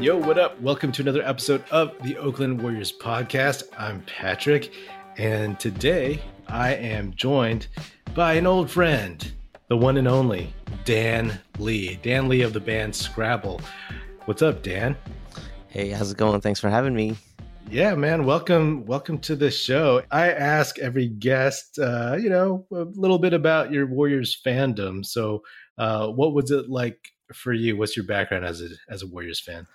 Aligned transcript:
Yo, 0.00 0.16
what 0.16 0.38
up? 0.38 0.60
Welcome 0.60 0.92
to 0.92 1.02
another 1.02 1.22
episode 1.22 1.64
of 1.72 1.92
the 2.04 2.16
Oakland 2.18 2.62
Warriors 2.62 2.92
podcast. 2.92 3.64
I'm 3.76 4.00
Patrick, 4.02 4.72
and 5.16 5.58
today 5.58 6.22
I 6.46 6.74
am 6.74 7.12
joined 7.14 7.66
by 8.14 8.34
an 8.34 8.46
old 8.46 8.70
friend, 8.70 9.28
the 9.66 9.76
one 9.76 9.96
and 9.96 10.06
only 10.06 10.54
Dan 10.84 11.40
Lee. 11.58 11.98
Dan 12.00 12.28
Lee 12.28 12.42
of 12.42 12.52
the 12.52 12.60
band 12.60 12.92
Scrabbel. 12.92 13.60
What's 14.26 14.40
up, 14.40 14.62
Dan? 14.62 14.96
Hey, 15.66 15.88
how's 15.88 16.12
it 16.12 16.16
going? 16.16 16.40
Thanks 16.42 16.60
for 16.60 16.70
having 16.70 16.94
me. 16.94 17.16
Yeah, 17.68 17.96
man. 17.96 18.24
Welcome, 18.24 18.86
welcome 18.86 19.18
to 19.18 19.34
the 19.34 19.50
show. 19.50 20.04
I 20.12 20.30
ask 20.30 20.78
every 20.78 21.08
guest, 21.08 21.76
uh, 21.76 22.16
you 22.16 22.30
know, 22.30 22.64
a 22.70 22.84
little 22.84 23.18
bit 23.18 23.32
about 23.32 23.72
your 23.72 23.86
Warriors 23.86 24.40
fandom. 24.46 25.04
So, 25.04 25.42
uh, 25.76 26.06
what 26.06 26.34
was 26.34 26.52
it 26.52 26.70
like 26.70 27.12
for 27.34 27.52
you? 27.52 27.76
What's 27.76 27.96
your 27.96 28.06
background 28.06 28.44
as 28.44 28.62
a 28.62 28.68
as 28.88 29.02
a 29.02 29.08
Warriors 29.08 29.40
fan? 29.40 29.66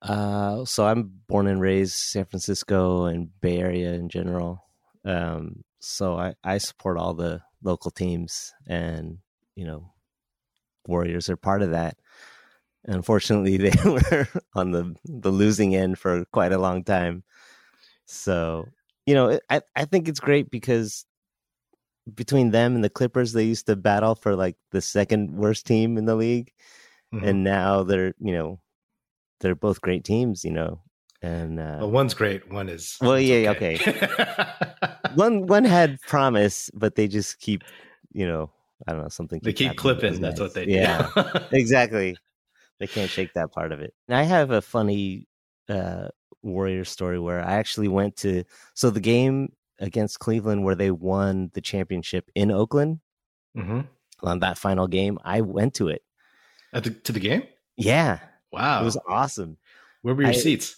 Uh, 0.00 0.64
so 0.64 0.86
I'm 0.86 1.10
born 1.26 1.46
and 1.46 1.60
raised 1.60 1.94
San 1.94 2.24
Francisco 2.24 3.04
and 3.04 3.28
Bay 3.40 3.58
Area 3.58 3.92
in 3.92 4.08
general. 4.08 4.62
Um, 5.04 5.64
so 5.80 6.18
I, 6.18 6.34
I 6.44 6.58
support 6.58 6.98
all 6.98 7.14
the 7.14 7.40
local 7.62 7.90
teams 7.90 8.52
and, 8.66 9.18
you 9.56 9.64
know, 9.64 9.92
Warriors 10.86 11.28
are 11.28 11.36
part 11.36 11.62
of 11.62 11.72
that. 11.72 11.96
Unfortunately, 12.84 13.56
they 13.58 13.72
were 13.84 14.28
on 14.54 14.70
the, 14.70 14.94
the 15.04 15.30
losing 15.30 15.74
end 15.74 15.98
for 15.98 16.24
quite 16.26 16.52
a 16.52 16.58
long 16.58 16.84
time. 16.84 17.24
So, 18.06 18.66
you 19.06 19.14
know, 19.14 19.38
I, 19.50 19.60
I 19.76 19.84
think 19.84 20.08
it's 20.08 20.20
great 20.20 20.50
because 20.50 21.04
between 22.14 22.50
them 22.50 22.74
and 22.74 22.82
the 22.82 22.88
Clippers, 22.88 23.32
they 23.32 23.44
used 23.44 23.66
to 23.66 23.76
battle 23.76 24.14
for 24.14 24.34
like 24.34 24.56
the 24.70 24.80
second 24.80 25.36
worst 25.36 25.66
team 25.66 25.98
in 25.98 26.06
the 26.06 26.16
league. 26.16 26.52
Mm-hmm. 27.12 27.24
And 27.26 27.44
now 27.44 27.82
they're, 27.82 28.14
you 28.18 28.32
know, 28.32 28.60
they're 29.40 29.54
both 29.54 29.80
great 29.80 30.04
teams, 30.04 30.44
you 30.44 30.52
know. 30.52 30.80
And 31.20 31.58
uh, 31.58 31.78
well, 31.80 31.90
one's 31.90 32.14
great, 32.14 32.50
one 32.50 32.68
is 32.68 32.96
well, 33.00 33.18
yeah, 33.18 33.50
okay. 33.50 33.74
okay. 33.74 34.08
one 35.14 35.46
one 35.46 35.64
had 35.64 36.00
promise, 36.02 36.70
but 36.74 36.94
they 36.94 37.08
just 37.08 37.40
keep, 37.40 37.64
you 38.12 38.26
know, 38.26 38.50
I 38.86 38.92
don't 38.92 39.02
know 39.02 39.08
something. 39.08 39.40
They 39.42 39.52
keep 39.52 39.76
clipping. 39.76 40.20
That's 40.20 40.38
what 40.38 40.54
they 40.54 40.66
do. 40.66 40.72
Yeah, 40.72 41.08
exactly. 41.50 42.16
They 42.78 42.86
can't 42.86 43.10
shake 43.10 43.32
that 43.34 43.50
part 43.50 43.72
of 43.72 43.80
it. 43.80 43.92
And 44.06 44.16
I 44.16 44.22
have 44.22 44.52
a 44.52 44.62
funny 44.62 45.26
uh, 45.68 46.08
Warrior 46.42 46.84
story 46.84 47.18
where 47.18 47.40
I 47.40 47.54
actually 47.54 47.88
went 47.88 48.16
to 48.18 48.44
so 48.74 48.90
the 48.90 49.00
game 49.00 49.52
against 49.80 50.20
Cleveland 50.20 50.64
where 50.64 50.74
they 50.74 50.90
won 50.90 51.50
the 51.54 51.60
championship 51.60 52.30
in 52.34 52.50
Oakland 52.50 53.00
mm-hmm. 53.56 53.80
on 54.22 54.38
that 54.40 54.58
final 54.58 54.86
game. 54.86 55.18
I 55.24 55.40
went 55.40 55.74
to 55.74 55.88
it. 55.88 56.02
At 56.72 56.84
the, 56.84 56.90
to 56.90 57.12
the 57.12 57.20
game? 57.20 57.44
Yeah. 57.76 58.20
Wow. 58.52 58.82
It 58.82 58.84
was 58.84 58.98
awesome. 59.08 59.56
Where 60.02 60.14
were 60.14 60.22
your 60.22 60.30
I, 60.30 60.34
seats? 60.34 60.76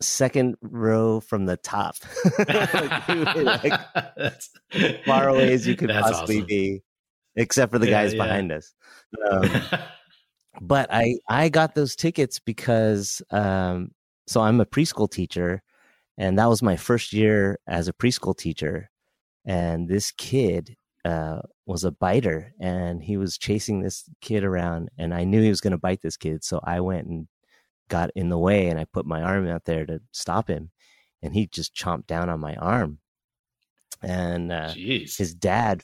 Second 0.00 0.56
row 0.60 1.20
from 1.20 1.46
the 1.46 1.56
top. 1.56 1.96
like, 2.38 3.72
like, 4.16 5.02
far 5.06 5.28
away 5.28 5.52
as 5.52 5.66
you 5.66 5.74
could 5.74 5.88
possibly 5.88 6.36
awesome. 6.36 6.46
be, 6.46 6.82
except 7.34 7.72
for 7.72 7.78
the 7.78 7.86
yeah, 7.86 8.02
guys 8.02 8.14
yeah. 8.14 8.22
behind 8.22 8.52
us. 8.52 8.74
Um, 9.30 9.50
but 10.60 10.92
I 10.92 11.14
I 11.28 11.48
got 11.48 11.74
those 11.74 11.96
tickets 11.96 12.38
because 12.38 13.22
um, 13.30 13.92
so 14.26 14.42
I'm 14.42 14.60
a 14.60 14.66
preschool 14.66 15.10
teacher, 15.10 15.62
and 16.18 16.38
that 16.38 16.50
was 16.50 16.62
my 16.62 16.76
first 16.76 17.14
year 17.14 17.58
as 17.66 17.88
a 17.88 17.94
preschool 17.94 18.36
teacher. 18.36 18.90
And 19.46 19.88
this 19.88 20.10
kid 20.10 20.76
uh, 21.06 21.40
was 21.66 21.84
a 21.84 21.92
biter 21.92 22.52
and 22.58 23.02
he 23.02 23.16
was 23.16 23.38
chasing 23.38 23.80
this 23.80 24.04
kid 24.20 24.42
around 24.42 24.88
and 24.98 25.14
I 25.14 25.24
knew 25.24 25.40
he 25.40 25.48
was 25.48 25.60
going 25.60 25.70
to 25.70 25.78
bite 25.78 26.02
this 26.02 26.16
kid. 26.16 26.42
So 26.42 26.60
I 26.64 26.80
went 26.80 27.06
and 27.06 27.28
got 27.88 28.10
in 28.16 28.28
the 28.28 28.38
way 28.38 28.68
and 28.68 28.78
I 28.78 28.84
put 28.84 29.06
my 29.06 29.22
arm 29.22 29.46
out 29.48 29.64
there 29.64 29.86
to 29.86 30.00
stop 30.10 30.48
him 30.48 30.70
and 31.22 31.32
he 31.32 31.46
just 31.46 31.74
chomped 31.74 32.06
down 32.06 32.28
on 32.28 32.40
my 32.40 32.56
arm. 32.56 32.98
And 34.02 34.50
uh, 34.50 34.72
his 35.16 35.34
dad, 35.34 35.82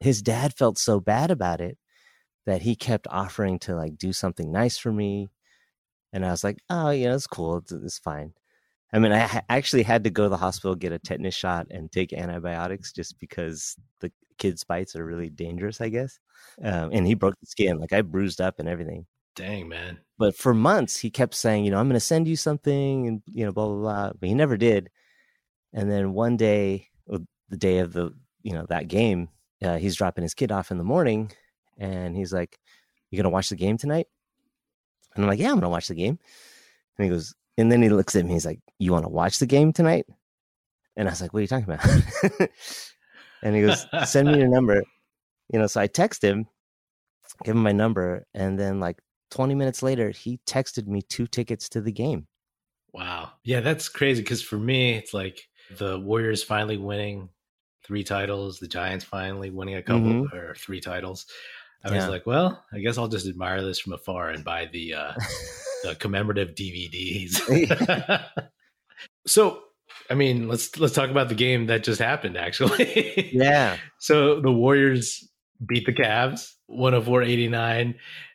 his 0.00 0.20
dad 0.22 0.54
felt 0.54 0.78
so 0.78 1.00
bad 1.00 1.30
about 1.30 1.60
it 1.60 1.78
that 2.46 2.62
he 2.62 2.76
kept 2.76 3.06
offering 3.10 3.58
to 3.60 3.74
like 3.74 3.96
do 3.96 4.12
something 4.12 4.52
nice 4.52 4.76
for 4.76 4.92
me. 4.92 5.28
And 6.12 6.24
I 6.24 6.30
was 6.30 6.44
like, 6.44 6.58
oh, 6.70 6.90
yeah, 6.90 7.14
it's 7.14 7.26
cool. 7.26 7.58
It's, 7.58 7.72
it's 7.72 7.98
fine. 7.98 8.32
I 8.92 8.98
mean, 8.98 9.12
I 9.12 9.20
ha- 9.20 9.42
actually 9.48 9.82
had 9.82 10.04
to 10.04 10.10
go 10.10 10.24
to 10.24 10.28
the 10.28 10.36
hospital, 10.36 10.74
get 10.74 10.92
a 10.92 10.98
tetanus 10.98 11.34
shot, 11.34 11.66
and 11.70 11.92
take 11.92 12.12
antibiotics 12.12 12.92
just 12.92 13.18
because 13.18 13.76
the 14.00 14.10
kids' 14.38 14.64
bites 14.64 14.96
are 14.96 15.04
really 15.04 15.28
dangerous, 15.28 15.80
I 15.80 15.90
guess. 15.90 16.18
Um, 16.62 16.90
and 16.92 17.06
he 17.06 17.14
broke 17.14 17.38
the 17.40 17.46
skin, 17.46 17.78
like 17.78 17.92
I 17.92 18.02
bruised 18.02 18.40
up 18.40 18.58
and 18.58 18.68
everything. 18.68 19.06
Dang, 19.36 19.68
man. 19.68 19.98
But 20.18 20.34
for 20.36 20.54
months, 20.54 20.96
he 20.96 21.10
kept 21.10 21.34
saying, 21.34 21.64
you 21.64 21.70
know, 21.70 21.78
I'm 21.78 21.86
going 21.88 21.94
to 21.94 22.00
send 22.00 22.26
you 22.26 22.36
something, 22.36 23.06
and 23.06 23.22
you 23.26 23.44
know, 23.44 23.52
blah 23.52 23.66
blah 23.66 23.76
blah. 23.76 24.12
But 24.18 24.28
he 24.28 24.34
never 24.34 24.56
did. 24.56 24.90
And 25.72 25.90
then 25.90 26.14
one 26.14 26.36
day, 26.36 26.88
the 27.50 27.56
day 27.56 27.78
of 27.78 27.92
the, 27.92 28.12
you 28.42 28.52
know, 28.52 28.66
that 28.68 28.88
game, 28.88 29.28
uh, 29.62 29.76
he's 29.76 29.96
dropping 29.96 30.22
his 30.22 30.34
kid 30.34 30.52
off 30.52 30.70
in 30.70 30.78
the 30.78 30.84
morning, 30.84 31.32
and 31.76 32.16
he's 32.16 32.32
like, 32.32 32.58
"You 33.10 33.16
gonna 33.16 33.30
watch 33.30 33.48
the 33.48 33.56
game 33.56 33.76
tonight?" 33.78 34.06
And 35.14 35.24
I'm 35.24 35.28
like, 35.28 35.38
"Yeah, 35.38 35.50
I'm 35.50 35.56
gonna 35.56 35.68
watch 35.68 35.88
the 35.88 35.94
game." 35.94 36.18
And 36.96 37.04
he 37.04 37.10
goes, 37.10 37.34
and 37.58 37.70
then 37.70 37.82
he 37.82 37.90
looks 37.90 38.16
at 38.16 38.24
me. 38.24 38.32
He's 38.32 38.46
like, 38.46 38.60
"You 38.78 38.92
want 38.92 39.04
to 39.04 39.10
watch 39.10 39.38
the 39.38 39.46
game 39.46 39.72
tonight?" 39.72 40.06
And 40.96 41.08
I 41.08 41.12
was 41.12 41.20
like, 41.20 41.34
"What 41.34 41.40
are 41.40 41.42
you 41.42 41.48
talking 41.48 41.64
about?" 41.64 41.84
and 43.42 43.54
he 43.54 43.62
goes, 43.62 43.86
"Send 44.04 44.32
me 44.32 44.38
your 44.38 44.48
number." 44.58 44.82
You 45.52 45.58
know, 45.58 45.66
so 45.66 45.80
I 45.80 45.86
text 45.86 46.22
him, 46.22 46.46
give 47.44 47.56
him 47.56 47.62
my 47.62 47.72
number, 47.72 48.26
and 48.34 48.58
then 48.58 48.80
like 48.80 49.00
20 49.30 49.54
minutes 49.54 49.82
later, 49.82 50.10
he 50.10 50.40
texted 50.46 50.86
me 50.86 51.02
two 51.02 51.26
tickets 51.26 51.68
to 51.70 51.80
the 51.80 51.92
game. 51.92 52.26
Wow. 52.92 53.32
Yeah, 53.44 53.60
that's 53.60 53.88
crazy 53.88 54.22
because 54.22 54.42
for 54.42 54.58
me, 54.58 54.94
it's 54.94 55.14
like 55.14 55.48
the 55.76 55.98
Warriors 55.98 56.42
finally 56.42 56.76
winning 56.76 57.28
three 57.84 58.04
titles, 58.04 58.58
the 58.58 58.68
Giants 58.68 59.04
finally 59.04 59.50
winning 59.50 59.76
a 59.76 59.82
couple 59.82 60.08
mm-hmm. 60.08 60.36
or 60.36 60.54
three 60.54 60.80
titles. 60.80 61.26
I 61.84 61.90
yeah. 61.90 61.96
was 61.96 62.08
like, 62.08 62.26
well, 62.26 62.64
I 62.72 62.78
guess 62.80 62.98
I'll 62.98 63.08
just 63.08 63.26
admire 63.26 63.62
this 63.62 63.78
from 63.78 63.92
afar 63.92 64.30
and 64.30 64.44
buy 64.44 64.68
the 64.72 64.94
uh 64.94 65.12
the 65.82 65.94
commemorative 65.94 66.54
DVDs. 66.54 67.40
so, 69.26 69.60
I 70.10 70.14
mean, 70.14 70.48
let's 70.48 70.78
let's 70.78 70.94
talk 70.94 71.10
about 71.10 71.28
the 71.28 71.34
game 71.34 71.66
that 71.66 71.84
just 71.84 72.00
happened. 72.00 72.36
Actually, 72.36 73.30
yeah. 73.32 73.76
so 73.98 74.40
the 74.40 74.52
Warriors 74.52 75.28
beat 75.66 75.86
the 75.86 75.92
Cavs 75.92 76.52
104-89 76.70 77.94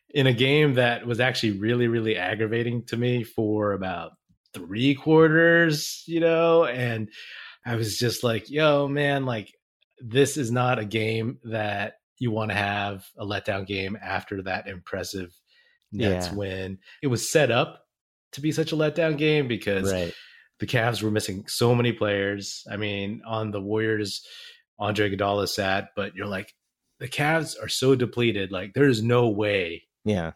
in 0.09 0.27
a 0.27 0.33
game 0.33 0.75
that 0.75 1.07
was 1.07 1.19
actually 1.19 1.57
really 1.57 1.87
really 1.87 2.17
aggravating 2.17 2.85
to 2.85 2.97
me 2.97 3.23
for 3.23 3.73
about 3.73 4.11
three 4.53 4.95
quarters. 4.95 6.03
You 6.05 6.19
know, 6.19 6.65
and 6.65 7.09
I 7.65 7.75
was 7.75 7.97
just 7.97 8.23
like, 8.23 8.49
yo, 8.49 8.87
man, 8.87 9.25
like 9.25 9.53
this 9.99 10.37
is 10.37 10.51
not 10.51 10.79
a 10.79 10.85
game 10.85 11.39
that 11.45 11.93
you 12.19 12.31
want 12.31 12.51
to 12.51 12.55
have 12.55 13.05
a 13.17 13.25
letdown 13.25 13.65
game 13.65 13.97
after 14.01 14.41
that 14.43 14.67
impressive 14.67 15.33
Nets 15.93 16.27
yeah. 16.27 16.33
win. 16.33 16.79
It 17.01 17.07
was 17.07 17.31
set 17.31 17.51
up 17.51 17.85
to 18.33 18.41
be 18.41 18.51
such 18.51 18.71
a 18.71 18.75
letdown 18.75 19.17
game 19.17 19.47
because 19.47 19.91
right. 19.91 20.13
the 20.59 20.67
Cavs 20.67 21.01
were 21.01 21.11
missing 21.11 21.45
so 21.47 21.73
many 21.75 21.93
players. 21.93 22.63
I 22.69 22.77
mean, 22.77 23.21
on 23.25 23.51
the 23.51 23.61
Warriors, 23.61 24.25
Andre 24.79 25.09
Iguodala 25.09 25.47
sat, 25.47 25.89
but 25.95 26.15
you're 26.15 26.27
like, 26.27 26.53
the 26.99 27.07
Cavs 27.07 27.55
are 27.61 27.69
so 27.69 27.95
depleted. 27.95 28.51
Like, 28.51 28.73
there's 28.73 29.01
no 29.01 29.29
way. 29.29 29.83
Yeah. 30.03 30.31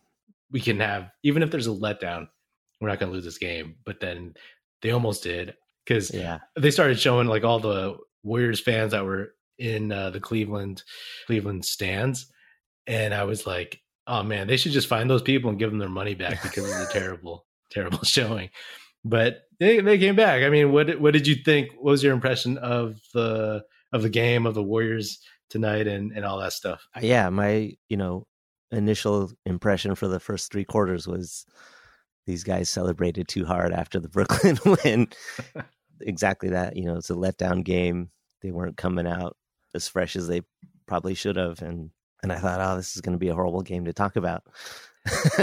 We 0.51 0.59
can 0.59 0.79
have, 0.79 1.09
even 1.23 1.44
if 1.44 1.51
there's 1.51 1.68
a 1.68 1.72
letdown, 1.72 2.28
we're 2.79 2.89
not 2.89 3.00
going 3.00 3.12
to 3.12 3.16
lose 3.16 3.25
this 3.25 3.38
game. 3.38 3.75
But 3.85 4.00
then 4.00 4.35
they 4.81 4.91
almost 4.91 5.24
did 5.24 5.56
because 5.85 6.13
yeah. 6.13 6.39
they 6.57 6.72
started 6.72 7.00
showing 7.00 7.28
like 7.28 7.44
all 7.44 7.59
the 7.59 7.97
Warriors 8.24 8.59
fans 8.59 8.91
that 8.91 9.06
were 9.06 9.34
in 9.57 9.91
uh, 9.91 10.09
the 10.12 10.19
Cleveland 10.19 10.84
Cleveland 11.25 11.66
stands, 11.66 12.31
and 12.85 13.13
I 13.13 13.24
was 13.24 13.47
like, 13.47 13.79
oh 14.07 14.23
man, 14.23 14.47
they 14.47 14.57
should 14.57 14.72
just 14.72 14.88
find 14.88 15.09
those 15.09 15.22
people 15.22 15.50
and 15.50 15.59
give 15.59 15.69
them 15.69 15.80
their 15.80 15.89
money 15.89 16.15
back 16.15 16.42
because 16.42 16.71
of 16.71 16.80
the 16.80 16.88
terrible, 16.92 17.45
terrible 17.69 18.04
showing. 18.04 18.50
But 19.04 19.44
they 19.59 19.80
they 19.80 19.98
came 19.98 20.15
back. 20.15 20.44
I 20.44 20.50
mean, 20.50 20.71
what 20.71 21.00
what 21.00 21.13
did 21.13 21.27
you 21.27 21.36
think? 21.36 21.69
What 21.75 21.92
was 21.92 22.04
your 22.04 22.13
impression 22.13 22.57
of 22.57 23.00
the 23.13 23.63
of 23.94 24.01
the 24.01 24.09
game 24.09 24.45
of 24.45 24.56
the 24.56 24.63
Warriors 24.63 25.19
tonight 25.50 25.88
and 25.88 26.12
and 26.12 26.25
all 26.25 26.39
that 26.39 26.54
stuff? 26.54 26.88
Uh, 26.95 27.01
yeah, 27.04 27.30
my 27.30 27.74
you 27.89 27.98
know 27.98 28.25
initial 28.71 29.31
impression 29.45 29.95
for 29.95 30.07
the 30.07 30.19
first 30.19 30.51
three 30.51 30.65
quarters 30.65 31.07
was 31.07 31.45
these 32.25 32.44
guys 32.44 32.69
celebrated 32.69 33.27
too 33.27 33.45
hard 33.45 33.71
after 33.71 34.00
the 34.00 34.10
Brooklyn 34.10 34.57
win. 34.83 35.07
exactly 36.01 36.50
that. 36.50 36.75
You 36.75 36.86
know, 36.86 36.98
it's 36.98 37.10
a 37.10 37.15
letdown 37.15 37.63
game. 37.63 38.10
They 38.42 38.51
weren't 38.51 38.77
coming 38.77 39.07
out 39.07 39.36
as 39.74 39.88
fresh 39.88 40.15
as 40.15 40.27
they 40.27 40.42
probably 40.86 41.13
should 41.15 41.36
have, 41.38 41.62
and 41.62 41.92
and 42.29 42.38
I 42.38 42.41
thought, 42.41 42.59
oh, 42.59 42.75
this 42.75 42.95
is 42.95 43.01
going 43.01 43.13
to 43.13 43.19
be 43.19 43.29
a 43.29 43.33
horrible 43.33 43.62
game 43.62 43.85
to 43.85 43.94
talk 43.94 44.18
about. 44.18 44.44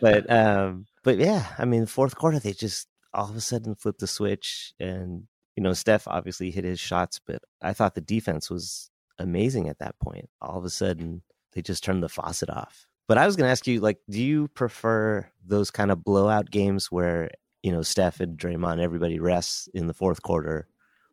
but 0.00 0.30
um, 0.30 0.86
but 1.02 1.18
yeah, 1.18 1.46
I 1.58 1.64
mean, 1.64 1.86
fourth 1.86 2.14
quarter 2.14 2.38
they 2.38 2.52
just 2.52 2.86
all 3.12 3.28
of 3.28 3.34
a 3.34 3.40
sudden 3.40 3.74
flipped 3.74 3.98
the 3.98 4.06
switch, 4.06 4.72
and 4.78 5.24
you 5.56 5.62
know, 5.64 5.72
Steph 5.72 6.06
obviously 6.06 6.52
hit 6.52 6.62
his 6.64 6.78
shots, 6.78 7.20
but 7.24 7.42
I 7.60 7.72
thought 7.72 7.96
the 7.96 8.00
defense 8.00 8.50
was 8.50 8.90
amazing 9.18 9.68
at 9.68 9.80
that 9.80 9.98
point. 9.98 10.28
All 10.40 10.56
of 10.56 10.64
a 10.64 10.70
sudden, 10.70 11.22
they 11.54 11.62
just 11.62 11.82
turned 11.82 12.04
the 12.04 12.08
faucet 12.08 12.50
off, 12.50 12.86
But 13.08 13.18
I 13.18 13.26
was 13.26 13.34
going 13.34 13.46
to 13.48 13.52
ask 13.52 13.66
you, 13.66 13.80
like, 13.80 13.98
do 14.08 14.22
you 14.22 14.48
prefer 14.48 15.28
those 15.44 15.72
kind 15.72 15.90
of 15.90 16.04
blowout 16.04 16.50
games 16.50 16.92
where 16.92 17.30
you 17.64 17.72
know 17.72 17.82
Steph 17.82 18.20
and 18.20 18.38
Draymond, 18.38 18.80
everybody 18.80 19.18
rests 19.18 19.68
in 19.74 19.88
the 19.88 19.94
fourth 19.94 20.22
quarter, 20.22 20.68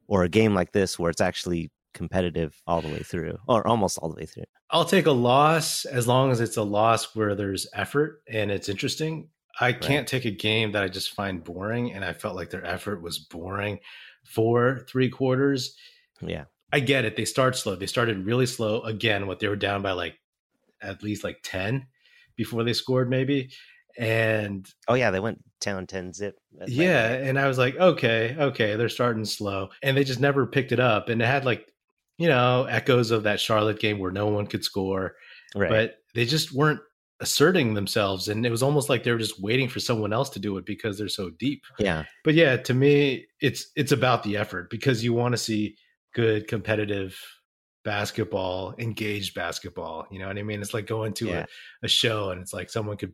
or 0.08 0.24
a 0.24 0.30
game 0.30 0.54
like 0.54 0.72
this 0.72 1.00
where 1.00 1.10
it's 1.10 1.22
actually 1.22 1.72
competitive 1.94 2.62
all 2.68 2.82
the 2.82 2.90
way 2.90 3.00
through, 3.00 3.38
or 3.48 3.68
almost 3.68 3.98
all 3.98 4.10
the 4.10 4.16
way 4.16 4.26
through? 4.26 4.46
I'll 4.70 4.86
take 4.86 5.06
a 5.06 5.12
loss 5.12 5.86
as 5.86 6.08
long 6.08 6.32
as 6.32 6.40
it's 6.40 6.58
a 6.58 6.64
loss 6.64 7.16
where 7.16 7.36
there's 7.36 7.68
effort 7.74 8.22
and 8.28 8.52
it's 8.52 8.70
interesting. 8.70 9.30
I 9.60 9.74
can't 9.74 10.02
right. 10.02 10.08
take 10.08 10.26
a 10.26 10.32
game 10.32 10.72
that 10.72 10.84
I 10.84 10.88
just 10.88 11.12
find 11.12 11.44
boring, 11.44 11.94
and 11.94 12.06
I 12.06 12.14
felt 12.14 12.36
like 12.36 12.50
their 12.50 12.66
effort 12.66 13.02
was 13.02 13.20
boring 13.20 13.80
for 14.24 14.86
three 14.88 15.10
quarters. 15.10 15.76
Yeah. 16.22 16.46
I 16.74 16.80
get 16.80 17.06
it. 17.06 17.16
They 17.16 17.26
start 17.26 17.56
slow. 17.58 17.76
They 17.76 17.86
started 17.86 18.26
really 18.26 18.46
slow 18.46 18.82
again. 18.82 19.28
What 19.28 19.40
they 19.40 19.48
were 19.48 19.56
down 19.56 19.82
by 19.82 19.92
like 19.92 20.18
at 20.82 21.04
least 21.04 21.24
like 21.24 21.40
10 21.44 21.86
before 22.36 22.64
they 22.64 22.74
scored, 22.74 23.10
maybe. 23.10 23.52
And 23.98 24.68
oh, 24.88 24.94
yeah, 24.94 25.12
they 25.12 25.20
went 25.20 25.44
down 25.60 25.86
10 25.86 26.14
zip. 26.14 26.40
Yeah. 26.66 27.10
And 27.10 27.38
I 27.38 27.48
was 27.48 27.58
like, 27.58 27.76
okay, 27.76 28.36
okay, 28.40 28.76
they're 28.76 28.90
starting 28.90 29.26
slow. 29.26 29.70
And 29.84 29.98
they 29.98 30.04
just 30.04 30.22
never 30.22 30.48
picked 30.48 30.72
it 30.72 30.80
up. 30.80 31.10
And 31.10 31.22
it 31.22 31.26
had 31.26 31.46
like, 31.46 31.71
you 32.22 32.30
know, 32.30 32.66
echoes 32.70 33.10
of 33.10 33.24
that 33.24 33.40
Charlotte 33.40 33.80
game 33.80 33.98
where 33.98 34.12
no 34.12 34.28
one 34.28 34.46
could 34.46 34.64
score. 34.64 35.16
Right. 35.56 35.70
But 35.70 35.96
they 36.14 36.26
just 36.26 36.54
weren't 36.54 36.80
asserting 37.20 37.74
themselves 37.74 38.28
and 38.28 38.46
it 38.46 38.52
was 38.52 38.62
almost 38.64 38.90
like 38.90 39.04
they 39.04 39.12
were 39.12 39.18
just 39.18 39.42
waiting 39.42 39.70
for 39.70 39.80
someone 39.80 40.14
else 40.14 40.30
to 40.32 40.40
do 40.40 40.58
it 40.58 40.66
because 40.66 40.98
they're 40.98 41.08
so 41.08 41.32
deep. 41.32 41.64
Yeah. 41.80 42.06
But 42.24 42.36
yeah, 42.36 42.58
to 42.58 42.74
me 42.74 43.26
it's 43.40 43.72
it's 43.76 43.92
about 43.92 44.24
the 44.24 44.38
effort 44.38 44.70
because 44.70 45.04
you 45.04 45.14
want 45.14 45.34
to 45.34 45.38
see 45.38 45.76
good 46.14 46.48
competitive 46.48 47.18
basketball, 47.84 48.76
engaged 48.78 49.34
basketball. 49.34 50.06
You 50.12 50.20
know 50.20 50.28
what 50.28 50.38
I 50.38 50.44
mean? 50.44 50.62
It's 50.62 50.74
like 50.74 50.88
going 50.88 51.14
to 51.14 51.28
yeah. 51.28 51.46
a, 51.84 51.86
a 51.86 51.88
show 51.88 52.30
and 52.30 52.42
it's 52.42 52.54
like 52.54 52.70
someone 52.70 52.98
could 52.98 53.14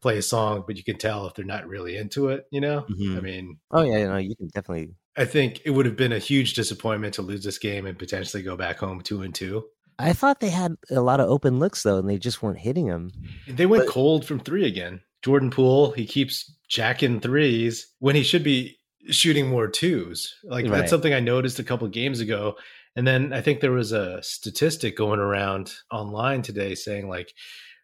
play 0.00 0.18
a 0.18 0.22
song, 0.22 0.64
but 0.66 0.76
you 0.76 0.84
can 0.84 0.98
tell 0.98 1.26
if 1.26 1.34
they're 1.34 1.44
not 1.44 1.66
really 1.66 1.96
into 1.96 2.28
it, 2.28 2.44
you 2.50 2.60
know? 2.60 2.86
Mm-hmm. 2.90 3.16
I 3.16 3.20
mean 3.20 3.58
Oh 3.70 3.82
yeah, 3.82 3.98
you 3.98 4.08
know, 4.08 4.16
you 4.16 4.36
can 4.36 4.48
definitely 4.48 4.94
I 5.16 5.24
think 5.24 5.62
it 5.64 5.70
would 5.70 5.86
have 5.86 5.96
been 5.96 6.12
a 6.12 6.18
huge 6.18 6.54
disappointment 6.54 7.14
to 7.14 7.22
lose 7.22 7.42
this 7.42 7.58
game 7.58 7.86
and 7.86 7.98
potentially 7.98 8.42
go 8.42 8.56
back 8.56 8.78
home 8.78 9.00
two 9.00 9.22
and 9.22 9.34
two. 9.34 9.64
I 9.98 10.12
thought 10.12 10.40
they 10.40 10.50
had 10.50 10.76
a 10.90 11.00
lot 11.00 11.20
of 11.20 11.30
open 11.30 11.58
looks 11.58 11.82
though, 11.82 11.98
and 11.98 12.08
they 12.08 12.18
just 12.18 12.42
weren't 12.42 12.58
hitting 12.58 12.86
them. 12.86 13.12
They 13.48 13.66
went 13.66 13.86
but, 13.86 13.92
cold 13.92 14.26
from 14.26 14.40
three 14.40 14.66
again. 14.66 15.00
Jordan 15.22 15.50
Poole, 15.50 15.92
he 15.92 16.06
keeps 16.06 16.54
jacking 16.68 17.20
threes 17.20 17.86
when 17.98 18.14
he 18.14 18.22
should 18.22 18.44
be 18.44 18.78
shooting 19.10 19.48
more 19.48 19.68
twos. 19.68 20.34
Like 20.44 20.66
right. 20.66 20.72
that's 20.72 20.90
something 20.90 21.14
I 21.14 21.20
noticed 21.20 21.58
a 21.58 21.64
couple 21.64 21.88
games 21.88 22.20
ago. 22.20 22.56
And 22.94 23.06
then 23.06 23.32
I 23.32 23.40
think 23.40 23.60
there 23.60 23.72
was 23.72 23.92
a 23.92 24.22
statistic 24.22 24.96
going 24.96 25.20
around 25.20 25.72
online 25.90 26.42
today 26.42 26.74
saying 26.74 27.08
like, 27.08 27.32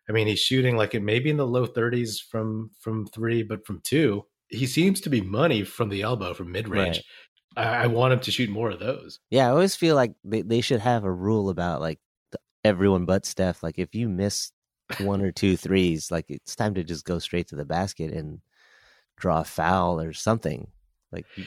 I 0.09 0.13
mean, 0.13 0.27
he's 0.27 0.41
shooting 0.41 0.77
like 0.77 0.95
it 0.95 1.03
maybe 1.03 1.31
in 1.31 1.37
the 1.37 1.47
low 1.47 1.67
30s 1.67 2.21
from 2.21 2.71
from 2.81 3.07
three, 3.07 3.43
but 3.43 3.67
from 3.67 3.81
two, 3.83 4.25
he 4.53 4.67
seems 4.67 5.01
to 5.03 5.11
be 5.11 5.21
money 5.21 5.65
from 5.65 5.89
the 5.89 6.03
elbow 6.03 6.35
from 6.35 6.53
mid 6.53 6.69
range. 6.69 7.03
Right. 7.57 7.67
I, 7.67 7.85
I, 7.85 7.87
want 7.87 8.13
him 8.13 8.21
to 8.21 8.31
shoot 8.31 8.49
more 8.49 8.71
of 8.71 8.79
those. 8.79 9.21
Yeah, 9.31 9.49
I 9.49 9.51
always 9.51 9.77
feel 9.77 9.95
like 9.95 10.13
they, 10.25 10.43
they 10.43 10.61
should 10.61 10.81
have 10.81 11.05
a 11.05 11.13
rule 11.13 11.51
about 11.51 11.81
like 11.81 11.99
the, 12.31 12.39
everyone 12.65 13.05
but 13.05 13.27
Steph. 13.27 13.63
Like 13.63 13.79
if 13.79 13.95
you 13.95 14.09
miss 14.09 14.53
one 15.01 15.23
or 15.23 15.33
two 15.33 15.57
threes, 15.57 16.11
like 16.11 16.27
it's 16.29 16.57
time 16.57 16.75
to 16.75 16.85
just 16.85 17.05
go 17.05 17.19
straight 17.19 17.49
to 17.49 17.57
the 17.57 17.65
basket 17.65 18.13
and 18.13 18.41
draw 19.17 19.41
a 19.41 19.45
foul 19.45 20.01
or 20.01 20.13
something. 20.13 20.69
Like 21.11 21.27
you, 21.37 21.45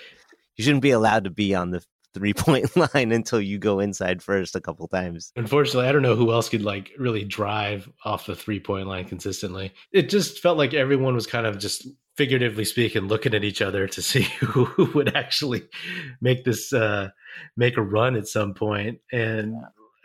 you 0.57 0.63
shouldn't 0.63 0.83
be 0.83 0.91
allowed 0.91 1.23
to 1.23 1.31
be 1.31 1.55
on 1.55 1.71
the 1.71 1.83
three 2.15 2.33
point 2.33 2.75
line 2.95 3.11
until 3.11 3.41
you 3.41 3.59
go 3.59 3.79
inside 3.79 4.23
first 4.23 4.55
a 4.55 4.61
couple 4.61 4.87
times. 4.87 5.31
Unfortunately, 5.35 5.87
I 5.87 5.91
don't 5.91 6.01
know 6.01 6.15
who 6.15 6.31
else 6.31 6.49
could 6.49 6.63
like 6.63 6.91
really 6.97 7.23
drive 7.23 7.89
off 8.03 8.25
the 8.25 8.35
three 8.35 8.59
point 8.59 8.87
line 8.87 9.05
consistently. 9.05 9.73
It 9.91 10.09
just 10.09 10.39
felt 10.39 10.57
like 10.57 10.73
everyone 10.73 11.13
was 11.13 11.27
kind 11.27 11.45
of 11.45 11.59
just 11.59 11.87
figuratively 12.15 12.65
speaking 12.65 13.07
looking 13.07 13.33
at 13.33 13.43
each 13.43 13.61
other 13.61 13.87
to 13.87 14.01
see 14.11 14.23
who, 14.39 14.65
who 14.65 14.85
would 14.93 15.15
actually 15.15 15.63
make 16.21 16.43
this 16.45 16.73
uh 16.73 17.09
make 17.57 17.77
a 17.77 17.81
run 17.81 18.15
at 18.15 18.27
some 18.27 18.53
point 18.53 18.99
and 19.11 19.55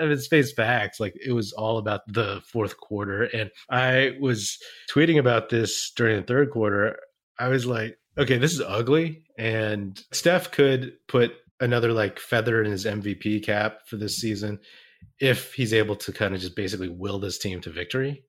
I 0.00 0.04
mean, 0.04 0.12
it's 0.12 0.26
face 0.26 0.50
facts. 0.50 0.98
Like 0.98 1.14
it 1.22 1.32
was 1.32 1.52
all 1.52 1.76
about 1.76 2.00
the 2.08 2.40
fourth 2.46 2.78
quarter. 2.78 3.24
And 3.24 3.50
I 3.68 4.16
was 4.18 4.58
tweeting 4.90 5.18
about 5.18 5.50
this 5.50 5.92
during 5.94 6.16
the 6.16 6.22
third 6.22 6.50
quarter. 6.50 6.98
I 7.38 7.48
was 7.48 7.66
like, 7.66 7.98
okay, 8.16 8.38
this 8.38 8.52
is 8.54 8.62
ugly. 8.66 9.24
And 9.38 10.02
Steph 10.10 10.52
could 10.52 10.94
put 11.06 11.34
another 11.60 11.92
like 11.92 12.18
feather 12.18 12.62
in 12.62 12.70
his 12.70 12.86
MVP 12.86 13.44
cap 13.44 13.80
for 13.86 13.96
this 13.96 14.16
season 14.16 14.60
if 15.18 15.52
he's 15.52 15.74
able 15.74 15.96
to 15.96 16.12
kind 16.12 16.34
of 16.34 16.40
just 16.40 16.56
basically 16.56 16.88
will 16.88 17.18
this 17.18 17.38
team 17.38 17.60
to 17.60 17.70
victory. 17.70 18.24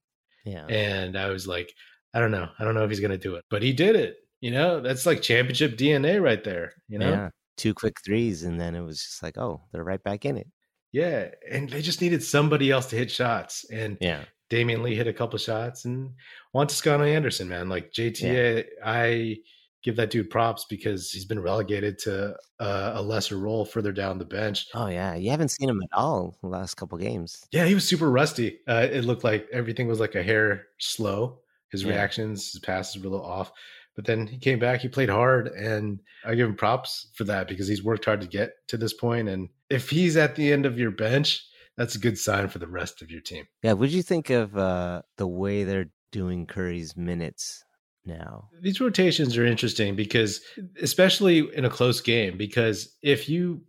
Yeah. 0.45 0.65
And 0.67 1.17
I 1.17 1.29
was 1.29 1.47
like, 1.47 1.73
I 2.13 2.19
don't 2.19 2.31
know. 2.31 2.49
I 2.59 2.63
don't 2.63 2.75
know 2.75 2.83
if 2.83 2.89
he's 2.89 2.99
going 2.99 3.11
to 3.11 3.17
do 3.17 3.35
it, 3.35 3.45
but 3.49 3.61
he 3.61 3.73
did 3.73 3.95
it. 3.95 4.17
You 4.41 4.51
know, 4.51 4.81
that's 4.81 5.05
like 5.05 5.21
championship 5.21 5.77
DNA 5.77 6.21
right 6.21 6.43
there. 6.43 6.73
You 6.87 6.99
know, 6.99 7.09
yeah. 7.09 7.29
Two 7.57 7.73
quick 7.73 7.97
threes, 8.03 8.43
and 8.43 8.59
then 8.59 8.75
it 8.75 8.81
was 8.81 8.99
just 8.99 9.21
like, 9.21 9.37
oh, 9.37 9.61
they're 9.71 9.83
right 9.83 10.03
back 10.03 10.25
in 10.25 10.37
it. 10.37 10.47
Yeah. 10.91 11.29
And 11.49 11.69
they 11.69 11.81
just 11.81 12.01
needed 12.01 12.23
somebody 12.23 12.71
else 12.71 12.87
to 12.87 12.95
hit 12.95 13.11
shots. 13.11 13.65
And 13.71 13.97
yeah, 14.01 14.23
Damion 14.49 14.81
Lee 14.81 14.95
hit 14.95 15.07
a 15.07 15.13
couple 15.13 15.39
shots 15.39 15.85
and 15.85 16.11
Juan 16.51 16.67
Toscano 16.67 17.05
Anderson, 17.05 17.47
man. 17.47 17.69
Like 17.69 17.93
JTA, 17.93 18.55
yeah. 18.57 18.63
I 18.83 19.37
give 19.83 19.95
that 19.95 20.11
dude 20.11 20.29
props 20.29 20.65
because 20.69 21.11
he's 21.11 21.25
been 21.25 21.41
relegated 21.41 21.97
to 21.99 22.35
uh, 22.59 22.91
a 22.95 23.01
lesser 23.01 23.37
role 23.37 23.65
further 23.65 23.91
down 23.91 24.19
the 24.19 24.25
bench. 24.25 24.67
Oh 24.75 24.87
yeah, 24.87 25.15
you 25.15 25.31
haven't 25.31 25.49
seen 25.49 25.69
him 25.69 25.81
at 25.81 25.97
all 25.97 26.35
the 26.41 26.47
last 26.47 26.75
couple 26.75 26.97
games. 26.97 27.45
Yeah, 27.51 27.65
he 27.65 27.73
was 27.73 27.87
super 27.87 28.11
rusty. 28.11 28.59
Uh, 28.67 28.87
it 28.91 29.05
looked 29.05 29.23
like 29.23 29.47
everything 29.51 29.87
was 29.87 29.99
like 29.99 30.15
a 30.15 30.23
hair 30.23 30.67
slow. 30.79 31.39
His 31.71 31.83
yeah. 31.83 31.91
reactions, 31.91 32.51
his 32.51 32.59
passes 32.59 33.01
were 33.01 33.07
a 33.07 33.11
little 33.11 33.25
off. 33.25 33.51
But 33.95 34.05
then 34.05 34.27
he 34.27 34.37
came 34.37 34.59
back, 34.59 34.81
he 34.81 34.87
played 34.87 35.09
hard, 35.09 35.47
and 35.47 35.99
I 36.25 36.35
give 36.35 36.47
him 36.47 36.55
props 36.55 37.09
for 37.13 37.25
that 37.25 37.47
because 37.49 37.67
he's 37.67 37.83
worked 37.83 38.05
hard 38.05 38.21
to 38.21 38.27
get 38.27 38.51
to 38.69 38.77
this 38.77 38.93
point. 38.93 39.27
And 39.27 39.49
if 39.69 39.89
he's 39.89 40.15
at 40.15 40.35
the 40.35 40.51
end 40.51 40.65
of 40.65 40.79
your 40.79 40.91
bench, 40.91 41.45
that's 41.75 41.95
a 41.95 41.99
good 41.99 42.17
sign 42.17 42.47
for 42.47 42.59
the 42.59 42.67
rest 42.67 43.01
of 43.01 43.11
your 43.11 43.21
team. 43.21 43.45
Yeah. 43.63 43.73
What 43.73 43.89
do 43.89 43.95
you 43.95 44.03
think 44.03 44.29
of 44.29 44.55
uh, 44.57 45.01
the 45.17 45.27
way 45.27 45.65
they're 45.65 45.89
doing 46.11 46.45
Curry's 46.45 46.95
minutes 46.95 47.63
now. 48.05 48.49
These 48.61 48.81
rotations 48.81 49.37
are 49.37 49.45
interesting 49.45 49.95
because, 49.95 50.41
especially 50.81 51.47
in 51.55 51.65
a 51.65 51.69
close 51.69 52.01
game, 52.01 52.37
because 52.37 52.95
if 53.01 53.29
you 53.29 53.61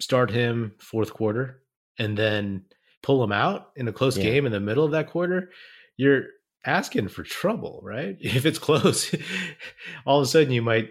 start 0.00 0.30
him 0.30 0.72
fourth 0.78 1.12
quarter 1.12 1.62
and 1.98 2.16
then 2.16 2.64
pull 3.02 3.22
him 3.22 3.32
out 3.32 3.70
in 3.76 3.86
a 3.88 3.92
close 3.92 4.16
yeah. 4.16 4.24
game 4.24 4.46
in 4.46 4.52
the 4.52 4.60
middle 4.60 4.84
of 4.84 4.92
that 4.92 5.08
quarter, 5.08 5.50
you're 5.96 6.24
asking 6.66 7.08
for 7.08 7.22
trouble, 7.22 7.80
right? 7.82 8.16
If 8.20 8.46
it's 8.46 8.58
close, 8.58 9.14
all 10.06 10.18
of 10.18 10.24
a 10.24 10.26
sudden 10.26 10.52
you 10.52 10.62
might 10.62 10.90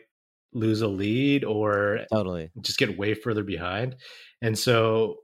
lose 0.53 0.81
a 0.81 0.87
lead 0.87 1.43
or 1.43 2.05
totally 2.11 2.51
just 2.61 2.77
get 2.77 2.97
way 2.97 3.13
further 3.13 3.43
behind. 3.43 3.95
And 4.41 4.57
so 4.57 5.17